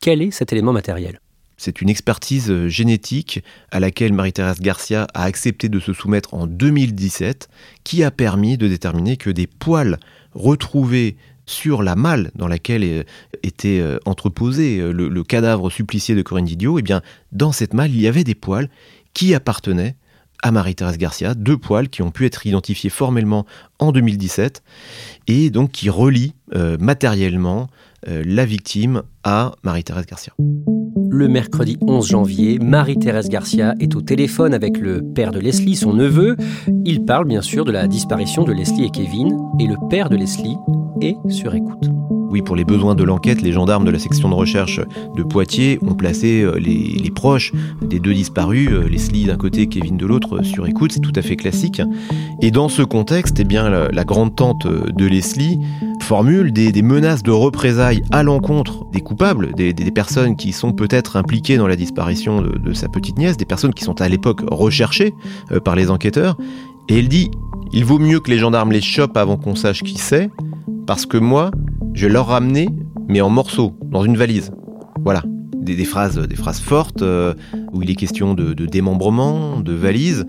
Quel 0.00 0.22
est 0.22 0.30
cet 0.30 0.52
élément 0.52 0.72
matériel? 0.72 1.20
C'est 1.58 1.80
une 1.80 1.88
expertise 1.88 2.66
génétique 2.66 3.42
à 3.70 3.80
laquelle 3.80 4.12
Marie-Thérèse 4.12 4.60
Garcia 4.60 5.06
a 5.14 5.24
accepté 5.24 5.68
de 5.68 5.80
se 5.80 5.92
soumettre 5.92 6.34
en 6.34 6.46
2017, 6.46 7.48
qui 7.84 8.04
a 8.04 8.10
permis 8.10 8.56
de 8.58 8.68
déterminer 8.68 9.16
que 9.16 9.30
des 9.30 9.46
poils 9.46 9.98
retrouvés 10.32 11.16
sur 11.46 11.82
la 11.82 11.94
malle 11.94 12.30
dans 12.34 12.48
laquelle 12.48 13.04
était 13.42 13.82
entreposé 14.04 14.80
le, 14.92 15.22
cadavre 15.22 15.70
supplicié 15.70 16.14
de 16.14 16.22
Corinne 16.22 16.44
Didio, 16.44 16.78
eh 16.78 16.82
bien, 16.82 17.00
dans 17.32 17.52
cette 17.52 17.72
malle, 17.72 17.90
il 17.90 18.00
y 18.00 18.06
avait 18.06 18.24
des 18.24 18.34
poils 18.34 18.68
qui 19.14 19.34
appartenaient 19.34 19.96
à 20.42 20.50
Marie-Thérèse 20.50 20.98
Garcia, 20.98 21.34
deux 21.34 21.56
poils 21.56 21.88
qui 21.88 22.02
ont 22.02 22.10
pu 22.10 22.26
être 22.26 22.46
identifiés 22.46 22.90
formellement 22.90 23.46
en 23.78 23.92
2017 23.92 24.62
et 25.28 25.50
donc 25.50 25.72
qui 25.72 25.90
relient 25.90 26.34
euh, 26.54 26.76
matériellement 26.78 27.68
euh, 28.08 28.22
la 28.24 28.44
victime 28.44 29.02
à 29.24 29.52
Marie-Thérèse 29.62 30.06
Garcia. 30.06 30.32
Le 31.10 31.28
mercredi 31.28 31.78
11 31.80 32.06
janvier, 32.06 32.58
Marie-Thérèse 32.58 33.28
Garcia 33.28 33.74
est 33.80 33.96
au 33.96 34.02
téléphone 34.02 34.54
avec 34.54 34.78
le 34.78 35.02
père 35.02 35.30
de 35.30 35.38
Leslie, 35.38 35.76
son 35.76 35.94
neveu. 35.94 36.36
Il 36.84 37.04
parle 37.04 37.26
bien 37.26 37.42
sûr 37.42 37.64
de 37.64 37.72
la 37.72 37.86
disparition 37.88 38.44
de 38.44 38.52
Leslie 38.52 38.84
et 38.84 38.90
Kevin 38.90 39.38
et 39.58 39.66
le 39.66 39.76
père 39.88 40.10
de 40.10 40.16
Leslie 40.16 40.56
est 41.00 41.16
sur 41.30 41.54
écoute. 41.54 41.86
Pour 42.42 42.56
les 42.56 42.64
besoins 42.64 42.94
de 42.94 43.04
l'enquête, 43.04 43.42
les 43.42 43.52
gendarmes 43.52 43.84
de 43.84 43.90
la 43.90 43.98
section 43.98 44.28
de 44.28 44.34
recherche 44.34 44.80
de 45.16 45.22
Poitiers 45.22 45.78
ont 45.82 45.94
placé 45.94 46.42
euh, 46.42 46.58
les, 46.58 47.10
proches 47.10 47.52
des 47.82 47.98
deux 47.98 48.14
disparus, 48.14 48.68
euh, 48.70 48.88
Leslie 48.88 49.24
d'un 49.24 49.36
côté, 49.36 49.66
Kevin 49.66 49.96
de 49.96 50.06
l'autre, 50.06 50.42
sur 50.42 50.66
écoute. 50.66 50.92
C'est 50.92 51.00
tout 51.00 51.12
à 51.14 51.22
fait 51.22 51.36
classique. 51.36 51.80
Et 52.42 52.50
dans 52.50 52.68
ce 52.68 52.82
contexte, 52.82 53.40
eh 53.40 53.44
bien, 53.44 53.68
la, 53.68 54.04
grande-tante 54.04 54.66
de 54.66 55.06
Leslie 55.06 55.58
formule 56.02 56.52
des, 56.52 56.82
menaces 56.82 57.22
de 57.22 57.32
représailles 57.32 58.02
à 58.12 58.22
l'encontre 58.22 58.84
des 58.92 59.00
coupables, 59.00 59.54
des, 59.54 59.74
personnes 59.90 60.36
qui 60.36 60.52
sont 60.52 60.72
peut-être 60.72 61.16
impliquées 61.16 61.56
dans 61.56 61.66
la 61.66 61.76
disparition 61.76 62.42
de, 62.42 62.72
sa 62.72 62.88
petite 62.88 63.18
nièce, 63.18 63.36
des 63.36 63.44
personnes 63.44 63.74
qui 63.74 63.84
sont 63.84 64.00
à 64.00 64.08
l'époque 64.08 64.42
recherchées 64.50 65.14
euh, 65.52 65.60
par 65.60 65.74
les 65.74 65.90
enquêteurs. 65.90 66.36
Et 66.88 66.98
elle 66.98 67.08
dit 67.08 67.30
il 67.72 67.84
vaut 67.84 67.98
mieux 67.98 68.20
que 68.20 68.30
les 68.30 68.38
gendarmes 68.38 68.72
les 68.72 68.80
chopent 68.80 69.16
avant 69.16 69.36
qu'on 69.36 69.56
sache 69.56 69.82
qui 69.82 69.98
c'est, 69.98 70.30
parce 70.86 71.04
que 71.04 71.16
moi, 71.16 71.50
je 71.94 72.06
vais 72.06 72.12
leur 72.12 72.26
ramener, 72.26 72.68
mais 73.08 73.20
en 73.20 73.28
morceaux, 73.28 73.76
dans 73.82 74.04
une 74.04 74.16
valise. 74.16 74.52
Voilà. 75.04 75.22
Des, 75.56 75.84
phrases, 75.84 76.16
des 76.16 76.36
phrases 76.36 76.60
fortes 76.60 77.02
euh, 77.02 77.34
où 77.72 77.82
il 77.82 77.90
est 77.90 77.96
question 77.96 78.34
de, 78.34 78.52
démembrement, 78.54 79.58
de 79.58 79.72
valise. 79.72 80.24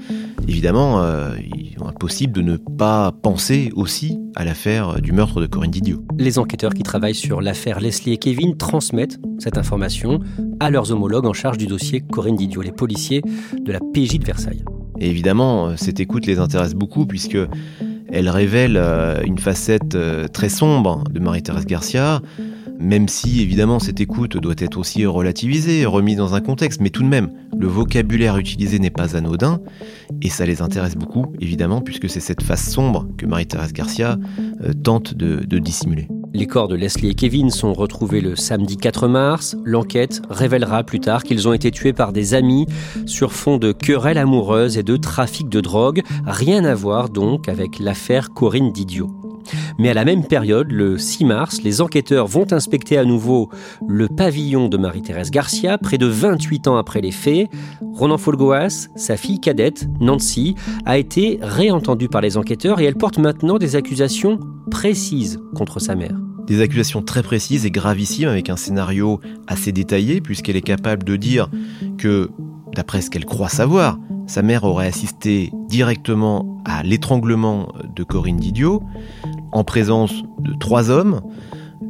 Évidemment, 0.47 1.03
euh, 1.03 1.35
il 1.55 1.73
est 1.73 1.83
impossible 1.83 2.33
de 2.33 2.41
ne 2.41 2.57
pas 2.57 3.11
penser 3.11 3.71
aussi 3.75 4.17
à 4.35 4.45
l'affaire 4.45 4.99
du 4.99 5.11
meurtre 5.11 5.39
de 5.39 5.45
Corinne 5.45 5.69
Didio. 5.69 6.03
Les 6.17 6.39
enquêteurs 6.39 6.73
qui 6.73 6.81
travaillent 6.81 7.13
sur 7.13 7.39
l'affaire 7.39 7.79
Leslie 7.79 8.13
et 8.13 8.17
Kevin 8.17 8.57
transmettent 8.57 9.19
cette 9.37 9.59
information 9.59 10.21
à 10.59 10.71
leurs 10.71 10.91
homologues 10.91 11.27
en 11.27 11.33
charge 11.33 11.59
du 11.59 11.67
dossier 11.67 12.01
Corinne 12.01 12.35
Didio, 12.35 12.63
les 12.63 12.71
policiers 12.71 13.21
de 13.63 13.71
la 13.71 13.79
PJ 13.79 14.17
de 14.17 14.25
Versailles. 14.25 14.63
Et 14.99 15.07
évidemment, 15.07 15.77
cette 15.77 15.99
écoute 15.99 16.25
les 16.25 16.39
intéresse 16.39 16.73
beaucoup 16.73 17.05
puisque 17.05 17.37
elle 18.09 18.29
révèle 18.29 18.77
euh, 18.77 19.21
une 19.23 19.37
facette 19.37 19.95
euh, 19.95 20.27
très 20.27 20.49
sombre 20.49 21.03
de 21.11 21.19
Marie-Thérèse 21.19 21.65
Garcia, 21.65 22.21
même 22.79 23.07
si 23.07 23.41
évidemment 23.41 23.79
cette 23.79 23.99
écoute 23.99 24.37
doit 24.37 24.55
être 24.57 24.77
aussi 24.77 25.05
relativisée, 25.05 25.85
remise 25.85 26.17
dans 26.17 26.35
un 26.35 26.41
contexte, 26.41 26.81
mais 26.81 26.89
tout 26.89 27.03
de 27.03 27.07
même, 27.07 27.29
le 27.57 27.67
vocabulaire 27.67 28.37
utilisé 28.37 28.79
n'est 28.79 28.89
pas 28.89 29.15
anodin, 29.15 29.59
et 30.21 30.29
ça 30.29 30.45
les 30.45 30.61
intéresse 30.61 30.95
beaucoup, 30.95 31.33
évidemment, 31.41 31.81
puisque 31.81 32.09
c'est 32.09 32.19
cette 32.19 32.43
face 32.43 32.69
sombre 32.69 33.07
que 33.17 33.25
Marie-Thérèse 33.25 33.73
Garcia 33.73 34.17
euh, 34.63 34.73
tente 34.73 35.13
de 35.13 35.59
dissimuler. 35.59 36.07
Les 36.37 36.45
corps 36.45 36.67
de 36.67 36.75
Leslie 36.75 37.09
et 37.09 37.15
Kevin 37.15 37.49
sont 37.49 37.73
retrouvés 37.73 38.21
le 38.21 38.35
samedi 38.35 38.77
4 38.77 39.07
mars. 39.07 39.57
L'enquête 39.65 40.21
révélera 40.29 40.83
plus 40.83 40.99
tard 40.99 41.23
qu'ils 41.23 41.47
ont 41.47 41.53
été 41.53 41.71
tués 41.71 41.93
par 41.93 42.13
des 42.13 42.35
amis 42.35 42.67
sur 43.07 43.33
fond 43.33 43.57
de 43.57 43.71
querelles 43.71 44.19
amoureuses 44.19 44.77
et 44.77 44.83
de 44.83 44.97
trafic 44.97 45.49
de 45.49 45.61
drogue. 45.61 46.03
Rien 46.27 46.63
à 46.63 46.75
voir 46.75 47.09
donc 47.09 47.49
avec 47.49 47.79
l'affaire 47.79 48.29
Corinne 48.35 48.71
Didio. 48.71 49.26
Mais 49.77 49.89
à 49.89 49.93
la 49.93 50.05
même 50.05 50.25
période, 50.25 50.71
le 50.71 50.97
6 50.97 51.25
mars, 51.25 51.61
les 51.63 51.81
enquêteurs 51.81 52.27
vont 52.27 52.51
inspecter 52.51 52.97
à 52.97 53.05
nouveau 53.05 53.49
le 53.87 54.07
pavillon 54.07 54.69
de 54.69 54.77
Marie-Thérèse 54.77 55.31
Garcia, 55.31 55.77
près 55.77 55.97
de 55.97 56.07
28 56.07 56.67
ans 56.67 56.77
après 56.77 57.01
les 57.01 57.11
faits. 57.11 57.49
Ronan 57.93 58.17
Folgoas, 58.17 58.89
sa 58.95 59.17
fille 59.17 59.39
cadette, 59.39 59.87
Nancy, 59.99 60.55
a 60.85 60.97
été 60.97 61.39
réentendue 61.41 62.09
par 62.09 62.21
les 62.21 62.37
enquêteurs 62.37 62.79
et 62.79 62.85
elle 62.85 62.95
porte 62.95 63.17
maintenant 63.17 63.57
des 63.57 63.75
accusations 63.75 64.39
précises 64.69 65.39
contre 65.55 65.79
sa 65.79 65.95
mère. 65.95 66.15
Des 66.45 66.61
accusations 66.61 67.01
très 67.01 67.23
précises 67.23 67.65
et 67.65 67.71
gravissimes 67.71 68.29
avec 68.29 68.49
un 68.49 68.55
scénario 68.55 69.19
assez 69.47 69.71
détaillé 69.71 70.21
puisqu'elle 70.21 70.55
est 70.55 70.61
capable 70.61 71.03
de 71.03 71.15
dire 71.15 71.49
que, 71.97 72.29
d'après 72.73 73.01
ce 73.01 73.09
qu'elle 73.09 73.25
croit 73.25 73.49
savoir, 73.49 73.97
sa 74.27 74.41
mère 74.41 74.63
aurait 74.65 74.87
assisté 74.87 75.51
directement 75.67 76.61
à 76.65 76.83
l'étranglement 76.83 77.73
de 77.95 78.03
Corinne 78.03 78.37
Didio, 78.37 78.83
en 79.51 79.63
présence 79.63 80.23
de 80.39 80.53
trois 80.53 80.89
hommes, 80.89 81.21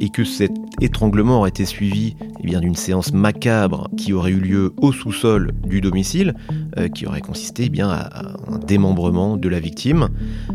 et 0.00 0.08
que 0.10 0.24
cet 0.24 0.52
étranglement 0.80 1.38
aurait 1.38 1.50
été 1.50 1.64
suivi 1.64 2.14
eh 2.44 2.56
d'une 2.60 2.76
séance 2.76 3.12
macabre 3.12 3.88
qui 3.96 4.12
aurait 4.12 4.30
eu 4.30 4.40
lieu 4.40 4.72
au 4.78 4.92
sous-sol 4.92 5.52
du 5.66 5.80
domicile, 5.80 6.34
euh, 6.78 6.88
qui 6.88 7.06
aurait 7.06 7.20
consisté 7.20 7.64
eh 7.66 7.68
bien, 7.68 7.88
à, 7.88 8.32
un 8.48 8.58
démembrement 8.58 9.36
de 9.36 9.48
la 9.48 9.60
victime. 9.60 10.08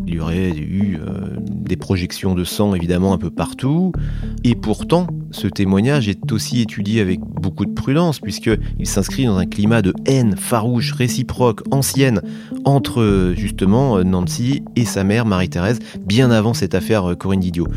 Il 0.08 0.16
y 0.16 0.20
aurait 0.20 0.52
eu 0.52 0.98
euh, 0.98 1.38
des 1.40 1.76
projections 1.76 2.36
de 2.36 2.44
sang 2.44 2.74
évidemment 2.74 3.14
un 3.14 3.18
peu 3.18 3.30
partout, 3.30 3.92
et 4.44 4.56
pourtant 4.56 5.08
ce 5.32 5.48
témoignage 5.48 6.08
est 6.10 6.32
aussi 6.32 6.62
étudié 6.62 7.02
avec 7.02 7.20
beaucoup 7.20 7.66
de 7.66 7.74
prudence, 7.74 8.20
puisqu'il 8.20 8.88
s'inscrit 8.88 9.26
dans 9.26 9.38
un 9.38 9.46
climat 9.46 9.82
de 9.82 9.94
haine 10.06 10.36
farouche, 10.38 10.94
réciproque, 10.94 11.62
ancienne, 11.72 12.22
entre 12.66 13.34
justement 13.36 14.04
Nancy 14.04 14.64
et 14.76 14.86
sa 14.86 15.04
mère 15.04 15.26
Marie-Thérèse, 15.26 15.80
bien 16.06 16.32
avant 16.32 16.54
cette 16.54 16.76
affaire 16.76 17.16
Corinne 17.18 17.40
Didio. 17.40 17.68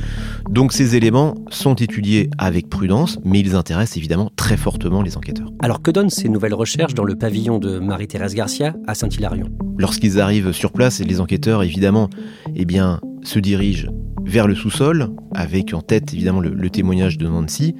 Donc 0.48 0.72
ces 0.72 0.96
éléments 0.96 1.34
sont 1.50 1.74
étudiés 1.74 2.30
avec 2.38 2.68
prudence, 2.68 3.18
mais 3.24 3.40
ils 3.40 3.54
intéressent 3.54 3.96
évidemment 3.96 4.30
très 4.36 4.56
fortement 4.56 5.02
les 5.02 5.16
enquêteurs. 5.16 5.50
Alors 5.60 5.82
que 5.82 5.90
donnent 5.90 6.10
ces 6.10 6.28
nouvelles 6.28 6.54
recherches 6.54 6.94
dans 6.94 7.04
le 7.04 7.16
pavillon 7.16 7.58
de 7.58 7.78
Marie-Thérèse 7.78 8.34
Garcia 8.34 8.74
à 8.86 8.94
Saint-Hilarion? 8.94 9.48
Lorsqu'ils 9.78 10.20
arrivent 10.20 10.52
sur 10.52 10.72
place, 10.72 11.00
les 11.00 11.20
enquêteurs 11.20 11.62
évidemment 11.62 12.08
eh 12.54 12.64
bien, 12.64 13.00
se 13.22 13.38
dirigent 13.38 13.90
vers 14.26 14.48
le 14.48 14.54
sous-sol, 14.54 15.08
avec 15.34 15.72
en 15.72 15.80
tête 15.80 16.12
évidemment 16.12 16.40
le, 16.40 16.68
témoignage 16.70 17.16
de 17.16 17.28
Nancy, 17.28 17.76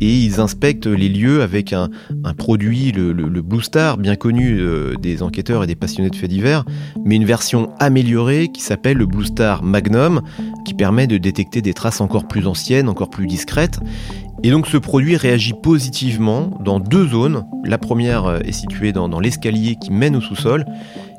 et 0.00 0.18
ils 0.18 0.40
inspectent 0.40 0.86
les 0.86 1.08
lieux 1.08 1.42
avec 1.42 1.72
un, 1.72 1.90
produit, 2.38 2.92
le, 2.92 3.12
Blue 3.42 3.60
Star, 3.60 3.98
bien 3.98 4.14
connu 4.14 4.58
euh, 4.60 4.94
des 4.96 5.22
enquêteurs 5.22 5.64
et 5.64 5.66
des 5.66 5.74
passionnés 5.74 6.10
de 6.10 6.16
faits 6.16 6.30
divers, 6.30 6.64
mais 7.04 7.16
une 7.16 7.24
version 7.24 7.70
améliorée 7.80 8.48
qui 8.54 8.62
s'appelle 8.62 8.96
le 8.96 9.06
Blue 9.06 9.24
Star 9.24 9.64
Magnum, 9.64 10.22
qui 10.64 10.74
permet 10.74 11.08
de 11.08 11.18
détecter 11.18 11.60
des 11.60 11.74
traces 11.74 12.00
encore 12.00 12.28
plus 12.28 12.46
anciennes, 12.46 12.88
encore 12.88 13.10
plus 13.10 13.26
discrètes. 13.26 13.80
Et 14.42 14.50
donc 14.50 14.66
ce 14.66 14.78
produit 14.78 15.16
réagit 15.16 15.52
positivement 15.52 16.50
dans 16.60 16.80
deux 16.80 17.06
zones. 17.08 17.44
La 17.64 17.76
première 17.76 18.24
euh, 18.26 18.38
est 18.38 18.52
située 18.52 18.92
dans, 18.92 19.20
l'escalier 19.20 19.76
qui 19.76 19.92
mène 19.92 20.16
au 20.16 20.20
sous-sol, 20.20 20.64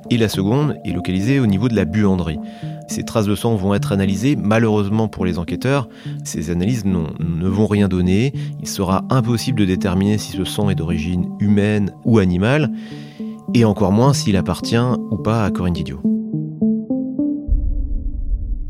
et 0.10 0.18
la 0.18 0.28
seconde 0.28 0.76
est 0.84 0.92
localisée 0.92 1.40
au 1.40 1.46
niveau 1.46 1.70
de 1.70 1.76
la 1.76 1.86
buanderie. 1.86 2.40
Ces 2.88 3.04
traces 3.04 3.28
de 3.28 3.36
sang 3.36 3.56
vont 3.56 3.74
être 3.76 3.92
analysées. 3.92 4.36
Malheureusement 4.36 5.08
pour 5.08 5.24
les 5.24 5.38
enquêteurs, 5.38 5.88
ces 6.24 6.50
analyses 6.50 6.84
ne 6.84 7.48
vont 7.48 7.68
rien 7.68 7.88
donner. 7.88 8.34
Il 8.60 8.68
sera 8.68 9.06
impossible 9.10 9.60
de 9.60 9.66
déterminer 9.66 10.18
si 10.18 10.32
ce 10.36 10.44
sang 10.44 10.70
est 10.70 10.76
d'origine 10.76 11.30
humaine 11.40 11.94
ou 12.04 12.18
animale, 12.18 12.72
et 13.54 13.66
encore 13.66 13.92
moins 13.92 14.14
s'il 14.14 14.36
appartient 14.36 14.76
ou 15.12 15.18
pas 15.18 15.46
à 15.46 15.52
Corinne 15.52 15.74
Didio. 15.74 16.02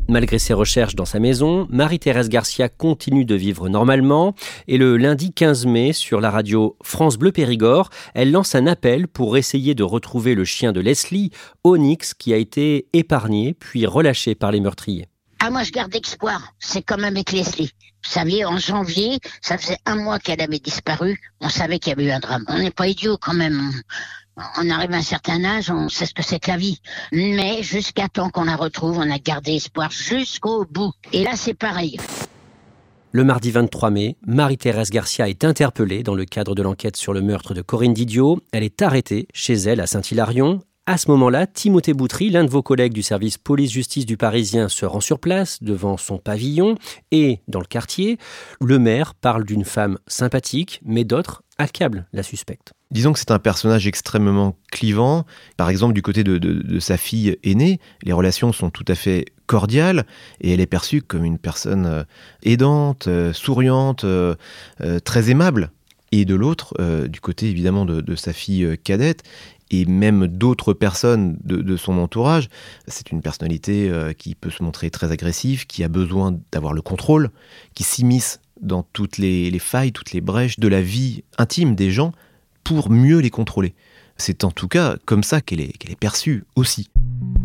Malgré 0.08 0.38
ses 0.38 0.52
recherches 0.52 0.96
dans 0.96 1.04
sa 1.04 1.20
maison, 1.20 1.66
Marie-Thérèse 1.70 2.28
Garcia 2.28 2.68
continue 2.68 3.24
de 3.24 3.34
vivre 3.34 3.68
normalement 3.68 4.34
et 4.66 4.76
le 4.76 4.96
lundi 4.96 5.32
15 5.32 5.66
mai, 5.66 5.92
sur 5.92 6.20
la 6.20 6.30
radio 6.30 6.76
France 6.82 7.16
Bleu 7.16 7.30
Périgord, 7.30 7.88
elle 8.14 8.32
lance 8.32 8.54
un 8.54 8.66
appel 8.66 9.06
pour 9.06 9.36
essayer 9.36 9.74
de 9.74 9.84
retrouver 9.84 10.34
le 10.34 10.44
chien 10.44 10.72
de 10.72 10.80
Leslie, 10.80 11.30
Onyx, 11.64 12.14
qui 12.14 12.34
a 12.34 12.36
été 12.36 12.88
épargné 12.92 13.54
puis 13.54 13.86
relâché 13.86 14.34
par 14.34 14.50
les 14.50 14.60
meurtriers. 14.60 15.06
Ah, 15.38 15.50
moi, 15.50 15.64
je 15.64 15.72
garde 15.72 15.94
espoir. 15.94 16.54
C'est 16.60 16.82
comme 16.82 17.02
avec 17.02 17.32
Leslie. 17.32 17.72
Vous 18.04 18.10
saviez, 18.10 18.44
en 18.44 18.58
janvier, 18.58 19.18
ça 19.40 19.58
faisait 19.58 19.78
un 19.86 19.96
mois 19.96 20.18
qu'elle 20.18 20.40
avait 20.40 20.58
disparu. 20.58 21.20
On 21.40 21.48
savait 21.48 21.78
qu'il 21.78 21.90
y 21.90 21.92
avait 21.94 22.04
eu 22.04 22.10
un 22.10 22.20
drame. 22.20 22.44
On 22.48 22.58
n'est 22.58 22.70
pas 22.70 22.86
idiot 22.86 23.18
quand 23.20 23.34
même 23.34 23.72
on 24.36 24.70
arrive 24.70 24.92
à 24.92 24.96
un 24.96 25.02
certain 25.02 25.44
âge, 25.44 25.70
on 25.70 25.88
sait 25.88 26.06
ce 26.06 26.14
que 26.14 26.22
c'est 26.22 26.38
que 26.38 26.50
la 26.50 26.56
vie. 26.56 26.80
Mais 27.12 27.62
jusqu'à 27.62 28.08
temps 28.08 28.30
qu'on 28.30 28.44
la 28.44 28.56
retrouve, 28.56 28.98
on 28.98 29.10
a 29.10 29.18
gardé 29.18 29.54
espoir 29.54 29.90
jusqu'au 29.90 30.64
bout. 30.64 30.92
Et 31.12 31.24
là, 31.24 31.32
c'est 31.36 31.54
pareil. 31.54 31.98
Le 33.14 33.24
mardi 33.24 33.50
23 33.50 33.90
mai, 33.90 34.16
Marie-Thérèse 34.26 34.88
Garcia 34.88 35.28
est 35.28 35.44
interpellée 35.44 36.02
dans 36.02 36.14
le 36.14 36.24
cadre 36.24 36.54
de 36.54 36.62
l'enquête 36.62 36.96
sur 36.96 37.12
le 37.12 37.20
meurtre 37.20 37.52
de 37.52 37.60
Corinne 37.60 37.92
Didio. 37.92 38.40
Elle 38.52 38.62
est 38.62 38.80
arrêtée 38.80 39.28
chez 39.34 39.52
elle 39.52 39.80
à 39.80 39.86
Saint-Hilarion. 39.86 40.62
À 40.86 40.96
ce 40.96 41.10
moment-là, 41.10 41.46
Timothée 41.46 41.92
Boutry, 41.92 42.30
l'un 42.30 42.42
de 42.42 42.50
vos 42.50 42.62
collègues 42.62 42.94
du 42.94 43.02
service 43.02 43.38
police-justice 43.38 44.06
du 44.06 44.16
Parisien, 44.16 44.68
se 44.68 44.86
rend 44.86 45.00
sur 45.00 45.20
place 45.20 45.62
devant 45.62 45.96
son 45.96 46.16
pavillon 46.16 46.76
et, 47.10 47.40
dans 47.48 47.60
le 47.60 47.66
quartier, 47.66 48.18
le 48.60 48.78
maire 48.78 49.14
parle 49.14 49.44
d'une 49.44 49.64
femme 49.64 49.98
sympathique, 50.06 50.80
mais 50.84 51.04
d'autres 51.04 51.42
accablent 51.58 52.08
la 52.12 52.22
suspecte. 52.22 52.72
Disons 52.92 53.14
que 53.14 53.18
c'est 53.18 53.30
un 53.30 53.38
personnage 53.38 53.86
extrêmement 53.86 54.54
clivant. 54.70 55.24
Par 55.56 55.70
exemple, 55.70 55.94
du 55.94 56.02
côté 56.02 56.24
de, 56.24 56.78
sa 56.78 56.98
fille 56.98 57.38
aînée, 57.42 57.80
les 58.02 58.12
relations 58.12 58.52
sont 58.52 58.68
tout 58.68 58.84
à 58.86 58.94
fait 58.94 59.24
cordiales 59.46 60.04
et 60.42 60.52
elle 60.52 60.60
est 60.60 60.66
perçue 60.66 61.00
comme 61.00 61.24
une 61.24 61.38
personne 61.38 61.86
euh, 61.86 62.04
aidante, 62.42 63.08
euh, 63.08 63.32
souriante, 63.32 64.04
euh, 64.04 64.34
très 65.04 65.30
aimable. 65.30 65.70
Et 66.12 66.26
de 66.26 66.34
l'autre, 66.34 66.74
du 67.08 67.22
côté 67.22 67.48
évidemment 67.48 67.86
de, 67.86 68.14
sa 68.16 68.34
fille 68.34 68.76
cadette, 68.84 69.22
et 69.70 69.86
même 69.86 70.26
d'autres 70.26 70.74
personnes 70.74 71.38
de, 71.42 71.76
son 71.78 71.96
entourage. 71.96 72.50
C'est 72.86 73.12
une 73.12 73.22
personnalité 73.22 73.90
qui 74.18 74.34
peut 74.34 74.50
se 74.50 74.62
montrer 74.62 74.90
très 74.90 75.10
agressive, 75.10 75.66
qui 75.66 75.82
a 75.82 75.88
besoin 75.88 76.38
d'avoir 76.52 76.74
le 76.74 76.82
contrôle, 76.82 77.30
qui 77.72 77.82
s'immisce 77.82 78.40
dans 78.60 78.82
toutes 78.82 79.16
les, 79.16 79.58
failles, 79.58 79.92
toutes 79.92 80.12
les 80.12 80.20
brèches 80.20 80.60
de 80.60 80.68
la 80.68 80.82
vie 80.82 81.24
intime 81.38 81.74
des 81.74 81.90
gens 81.90 82.12
pour 82.64 82.90
mieux 82.90 83.18
les 83.18 83.30
contrôler. 83.30 83.74
C'est 84.16 84.44
en 84.44 84.50
tout 84.50 84.68
cas 84.68 84.96
comme 85.04 85.22
ça 85.22 85.40
qu'elle 85.40 85.60
est, 85.60 85.98
perçue 85.98 86.44
aussi. 86.54 86.88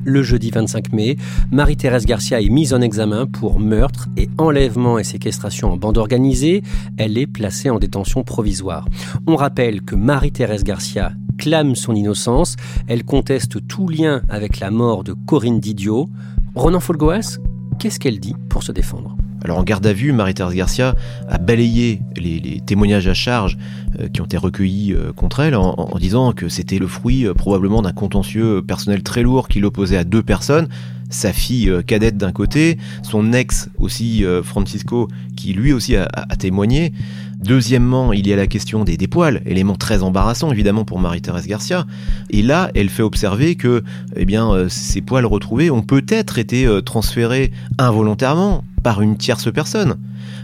Le 0.06 0.22
jeudi 0.24 0.52
25 0.52 0.94
mai, 0.94 1.18
Marie-Thérèse 1.52 2.06
Garcia 2.06 2.42
est 2.42 2.50
mise 2.50 2.74
en 2.74 2.82
examen 2.82 3.26
pour 3.26 3.60
meurtre 3.60 4.08
et 4.16 4.30
enlèvement 4.38 5.00
et 5.00 5.04
séquestration 5.04 5.72
en 5.72 5.78
bande 5.78 5.98
organisée. 5.98 6.62
Elle 6.98 7.18
est 7.18 7.28
placée 7.28 7.70
en 7.70 7.80
détention 7.80 8.24
provisoire. 8.24 8.88
On 9.28 9.36
rappelle 9.36 9.82
que 9.82 9.96
Marie-Thérèse 9.96 10.64
Garcia 10.64 11.14
clame 11.38 11.76
son 11.76 11.96
innocence. 11.96 12.56
Elle 12.88 13.04
conteste 13.04 13.66
tout 13.68 13.88
lien 13.88 14.22
avec 14.30 14.60
la 14.60 14.72
mort 14.72 15.04
de 15.04 15.14
Corinne 15.14 15.60
Didio. 15.60 16.10
Ronan 16.56 16.80
Folgoas, 16.80 17.40
qu'est-ce 17.80 18.00
qu'elle 18.00 18.20
dit 18.20 18.36
pour 18.50 18.64
se 18.64 18.72
défendre? 18.72 19.18
Alors 19.44 19.60
en 19.60 19.64
garde 19.64 19.86
à 19.86 19.94
vue, 19.94 20.12
Marie-Thérèse 20.12 20.56
Garcia 20.56 20.96
a 21.30 21.38
balayé 21.38 22.02
les, 22.16 22.62
témoignages 22.66 23.08
à 23.08 23.14
charge 23.14 23.58
euh, 24.00 24.08
qui 24.08 24.22
ont 24.22 24.26
été 24.26 24.38
recueillis 24.38 24.94
euh, 24.94 25.12
contre 25.14 25.42
elle 25.42 25.56
en, 25.56 25.96
disant 26.00 26.32
que 26.32 26.50
c'était 26.50 26.80
le 26.80 26.88
fruit 26.88 27.26
euh, 27.26 27.34
probablement 27.34 27.82
d'un 27.82 27.94
contentieux 27.94 28.62
personnel 28.62 29.04
très 29.04 29.22
lourd 29.22 29.48
qui 29.48 29.60
l'opposait 29.60 29.98
à 29.98 30.04
deux 30.04 30.24
personnes, 30.24 30.68
sa 31.10 31.32
fille 31.32 31.72
cadette 31.86 32.18
d'un 32.18 32.34
côté, 32.34 32.78
son 33.02 33.32
ex 33.32 33.70
aussi 33.78 34.26
Francisco 34.44 35.08
qui 35.38 35.54
lui 35.54 35.72
aussi 35.72 35.96
a 35.96 36.08
témoigné. 36.38 36.92
Deuxièmement, 37.40 38.12
il 38.12 38.28
y 38.28 38.34
a 38.34 38.36
la 38.36 38.46
question 38.46 38.84
des, 38.84 38.98
des 38.98 39.08
poils, 39.08 39.42
élément 39.46 39.78
très 39.78 40.04
embarrassant 40.04 40.52
évidemment 40.52 40.84
pour 40.84 41.00
Marie-Thérèse 41.00 41.48
Garcia. 41.48 41.86
Et 42.30 42.42
là, 42.42 42.72
elle 42.76 42.90
fait 42.90 43.04
observer 43.04 43.56
que 43.56 43.86
eh 44.18 44.26
bien, 44.26 44.68
ces 44.68 45.00
poils 45.00 45.26
retrouvés 45.26 45.72
ont 45.72 45.82
peut-être 45.82 46.40
été 46.40 46.68
transférés 46.84 47.54
involontairement 47.78 48.66
par 48.84 49.02
une 49.02 49.18
tierce 49.18 49.52
personne 49.52 49.98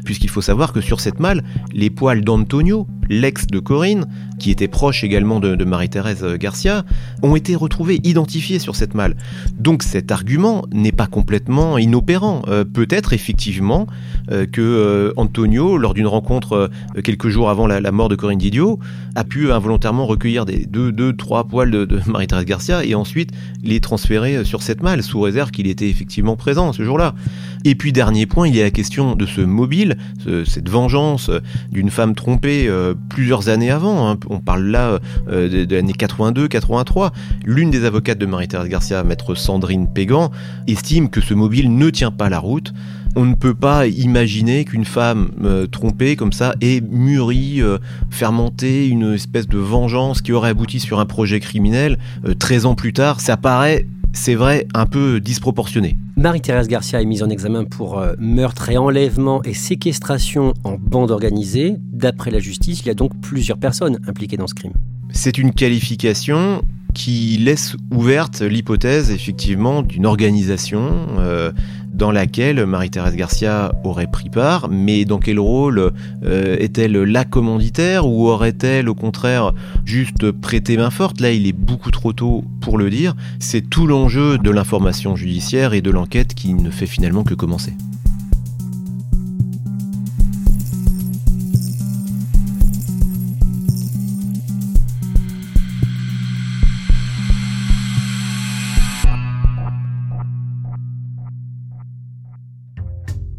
puisqu'il 0.03 0.29
faut 0.29 0.41
savoir 0.41 0.73
que 0.73 0.81
sur 0.81 0.99
cette 0.99 1.19
malle, 1.19 1.43
les 1.71 1.89
poils 1.89 2.23
d'Antonio, 2.23 2.87
l'ex 3.09 3.47
de 3.47 3.59
Corinne, 3.59 4.05
qui 4.39 4.51
était 4.51 4.67
proche 4.67 5.03
également 5.03 5.39
de, 5.39 5.63
Marie-Thérèse 5.63 6.25
Garcia, 6.35 6.83
ont 7.21 7.35
été 7.35 7.55
retrouvés, 7.55 7.99
identifiés 8.03 8.59
sur 8.59 8.75
cette 8.75 8.93
malle. 8.93 9.15
Donc 9.57 9.83
cet 9.83 10.11
argument 10.11 10.65
n'est 10.73 10.91
pas 10.91 11.07
complètement 11.07 11.77
inopérant. 11.77 12.41
Euh, 12.47 12.65
peut-être 12.65 13.13
effectivement 13.13 13.87
euh, 14.31 14.45
que 14.45 14.61
euh, 14.61 15.13
Antonio, 15.15 15.77
lors 15.77 15.93
d'une 15.93 16.07
rencontre 16.07 16.69
quelques 17.03 17.29
jours 17.29 17.49
avant 17.49 17.67
la, 17.67 17.91
mort 17.91 18.09
de 18.09 18.15
Corinne 18.15 18.39
Didio, 18.39 18.79
a 19.15 19.23
pu 19.23 19.51
involontairement 19.51 20.05
recueillir 20.05 20.45
des 20.45 20.65
deux, 20.65 20.91
deux 20.91 21.13
trois 21.13 21.45
poils 21.45 21.71
de, 21.71 21.85
de 21.85 21.99
Marie-Thérèse 22.07 22.45
Garcia 22.45 22.83
et 22.83 22.95
ensuite 22.95 23.31
les 23.63 23.79
transférer 23.79 24.43
sur 24.43 24.61
cette 24.61 24.83
malle, 24.83 25.03
sous 25.03 25.21
réserve 25.21 25.51
qu'il 25.51 25.67
était 25.67 25.89
effectivement 25.89 26.35
présent 26.35 26.73
ce 26.73 26.83
jour-là. 26.83 27.15
Et 27.63 27.75
puis 27.75 27.93
dernier 27.93 28.22
point, 28.25 28.47
il 28.47 28.55
y 28.55 28.61
a 28.61 28.63
la 28.63 28.71
question 28.71 29.15
de 29.15 29.25
ce 29.25 29.41
mobile, 29.41 29.97
cette 30.45 30.69
vengeance 30.69 31.29
d'une 31.71 31.89
femme 31.89 32.15
trompée 32.15 32.67
euh, 32.67 32.93
plusieurs 33.09 33.49
années 33.49 33.71
avant. 33.71 34.09
Hein. 34.09 34.17
On 34.29 34.39
parle 34.39 34.65
là 34.65 34.99
euh, 35.29 35.65
de, 35.65 35.75
l'année 35.75 35.93
82-83. 35.93 37.11
L'une 37.45 37.71
des 37.71 37.85
avocates 37.85 38.17
de 38.17 38.25
Marie-Thérèse 38.25 38.69
Garcia, 38.69 39.03
maître 39.03 39.35
Sandrine 39.35 39.87
Pégan, 39.91 40.31
estime 40.67 41.09
que 41.09 41.21
ce 41.21 41.33
mobile 41.33 41.75
ne 41.75 41.89
tient 41.89 42.11
pas 42.11 42.29
la 42.29 42.39
route. 42.39 42.73
On 43.15 43.25
ne 43.25 43.35
peut 43.35 43.53
pas 43.53 43.85
imaginer 43.85 44.65
qu'une 44.65 44.85
femme 44.85 45.31
euh, 45.43 45.67
trompée 45.67 46.15
comme 46.15 46.33
ça 46.33 46.55
ait 46.61 46.81
mûri, 46.81 47.61
fermenté 48.09 48.87
une 48.87 49.13
espèce 49.13 49.47
de 49.47 49.57
vengeance 49.57 50.21
qui 50.21 50.31
aurait 50.31 50.49
abouti 50.49 50.79
sur 50.79 50.99
un 50.99 51.05
projet 51.05 51.39
criminel 51.39 51.99
13 52.39 52.65
ans 52.65 52.75
plus 52.75 52.93
tard. 52.93 53.21
Ça 53.21 53.37
paraît 53.37 53.85
c'est 54.13 54.35
vrai, 54.35 54.67
un 54.73 54.85
peu 54.85 55.19
disproportionné. 55.19 55.97
Marie-Thérèse 56.15 56.67
Garcia 56.67 57.01
est 57.01 57.05
mise 57.05 57.23
en 57.23 57.29
examen 57.29 57.65
pour 57.65 57.97
euh, 57.97 58.13
meurtre 58.19 58.69
et 58.69 58.77
enlèvement 58.77 59.43
et 59.43 59.53
séquestration 59.53 60.53
en 60.63 60.77
bande 60.77 61.11
organisée. 61.11 61.75
D'après 61.79 62.31
la 62.31 62.39
justice, 62.39 62.81
il 62.81 62.87
y 62.87 62.91
a 62.91 62.93
donc 62.93 63.11
plusieurs 63.21 63.57
personnes 63.57 63.99
impliquées 64.07 64.37
dans 64.37 64.47
ce 64.47 64.53
crime. 64.53 64.73
C'est 65.11 65.37
une 65.37 65.51
qualification 65.51 66.61
qui 66.93 67.37
laisse 67.37 67.75
ouverte 67.91 68.41
l'hypothèse 68.41 69.11
effectivement 69.11 69.81
d'une 69.81 70.05
organisation 70.05 70.91
euh, 71.17 71.51
dans 71.93 72.11
laquelle 72.11 72.65
Marie-Thérèse 72.65 73.15
Garcia 73.15 73.73
aurait 73.83 74.07
pris 74.07 74.29
part, 74.29 74.69
mais 74.69 75.05
dans 75.05 75.19
quel 75.19 75.39
rôle 75.39 75.91
euh, 76.23 76.57
est-elle 76.59 76.93
la 76.93 77.23
commanditaire 77.25 78.07
ou 78.07 78.27
aurait-elle 78.27 78.89
au 78.89 78.95
contraire 78.95 79.53
juste 79.85 80.31
prêté 80.31 80.77
main 80.77 80.89
forte? 80.89 81.21
Là, 81.21 81.31
il 81.31 81.47
est 81.47 81.53
beaucoup 81.53 81.91
trop 81.91 82.13
tôt 82.13 82.43
pour 82.61 82.77
le 82.77 82.89
dire. 82.89 83.15
C'est 83.39 83.69
tout 83.69 83.87
l'enjeu 83.87 84.37
de 84.37 84.49
l'information 84.49 85.15
judiciaire 85.15 85.73
et 85.73 85.81
de 85.81 85.91
l'enquête 85.91 86.33
qui 86.33 86.53
ne 86.53 86.69
fait 86.69 86.87
finalement 86.87 87.23
que 87.23 87.33
commencer. 87.33 87.73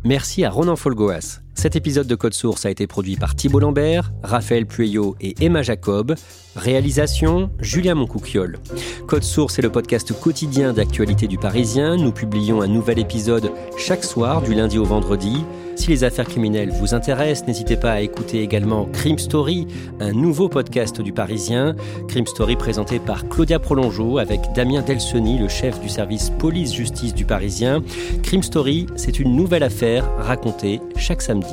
Merci 0.07 0.45
à 0.45 0.51
Ronan 0.51 0.77
Folgoas. 0.77 1.41
Cet 1.55 1.77
épisode 1.77 2.07
de 2.07 2.15
Code 2.15 2.35
Source 2.35 2.67
a 2.67 2.71
été 2.71 2.87
produit 2.87 3.17
par 3.17 3.35
Thibault 3.35 3.61
Lambert, 3.61 4.13
Raphaël 4.23 4.67
Pueyo 4.67 5.17
et 5.19 5.35
Emma 5.41 5.63
Jacob. 5.63 6.15
Réalisation 6.57 7.51
Julien 7.59 7.95
Moncouquiole. 7.95 8.59
Code 9.07 9.25
Source 9.25 9.59
est 9.59 9.63
le 9.63 9.71
podcast 9.71 10.13
quotidien 10.19 10.73
d'actualité 10.73 11.27
du 11.27 11.37
Parisien. 11.37 11.97
Nous 11.97 12.13
publions 12.13 12.63
un 12.63 12.69
nouvel 12.69 13.01
épisode 13.01 13.51
chaque 13.77 14.05
soir 14.05 14.41
du 14.41 14.55
lundi 14.55 14.79
au 14.79 14.85
vendredi. 14.85 15.45
Si 15.75 15.91
les 15.91 16.05
affaires 16.05 16.29
criminelles 16.29 16.71
vous 16.71 16.95
intéressent, 16.95 17.49
n'hésitez 17.49 17.77
pas 17.77 17.93
à 17.93 18.01
écouter 18.01 18.43
également 18.43 18.87
Crime 18.93 19.19
Story, 19.19 19.67
un 19.99 20.13
nouveau 20.13 20.49
podcast 20.49 21.01
du 21.01 21.13
Parisien. 21.13 21.75
Crime 22.07 22.27
Story 22.27 22.55
présenté 22.55 23.01
par 23.01 23.29
Claudia 23.29 23.59
Prolongeau 23.59 24.19
avec 24.19 24.41
Damien 24.55 24.83
Delseny, 24.83 25.39
le 25.39 25.49
chef 25.49 25.81
du 25.81 25.89
service 25.89 26.31
police-justice 26.39 27.15
du 27.15 27.25
Parisien. 27.25 27.83
Crime 28.23 28.45
Story, 28.45 28.87
c'est 28.95 29.19
une 29.19 29.35
nouvelle 29.35 29.65
affaire 29.65 30.09
racontée 30.19 30.81
chaque 30.97 31.23
samedi. 31.23 31.53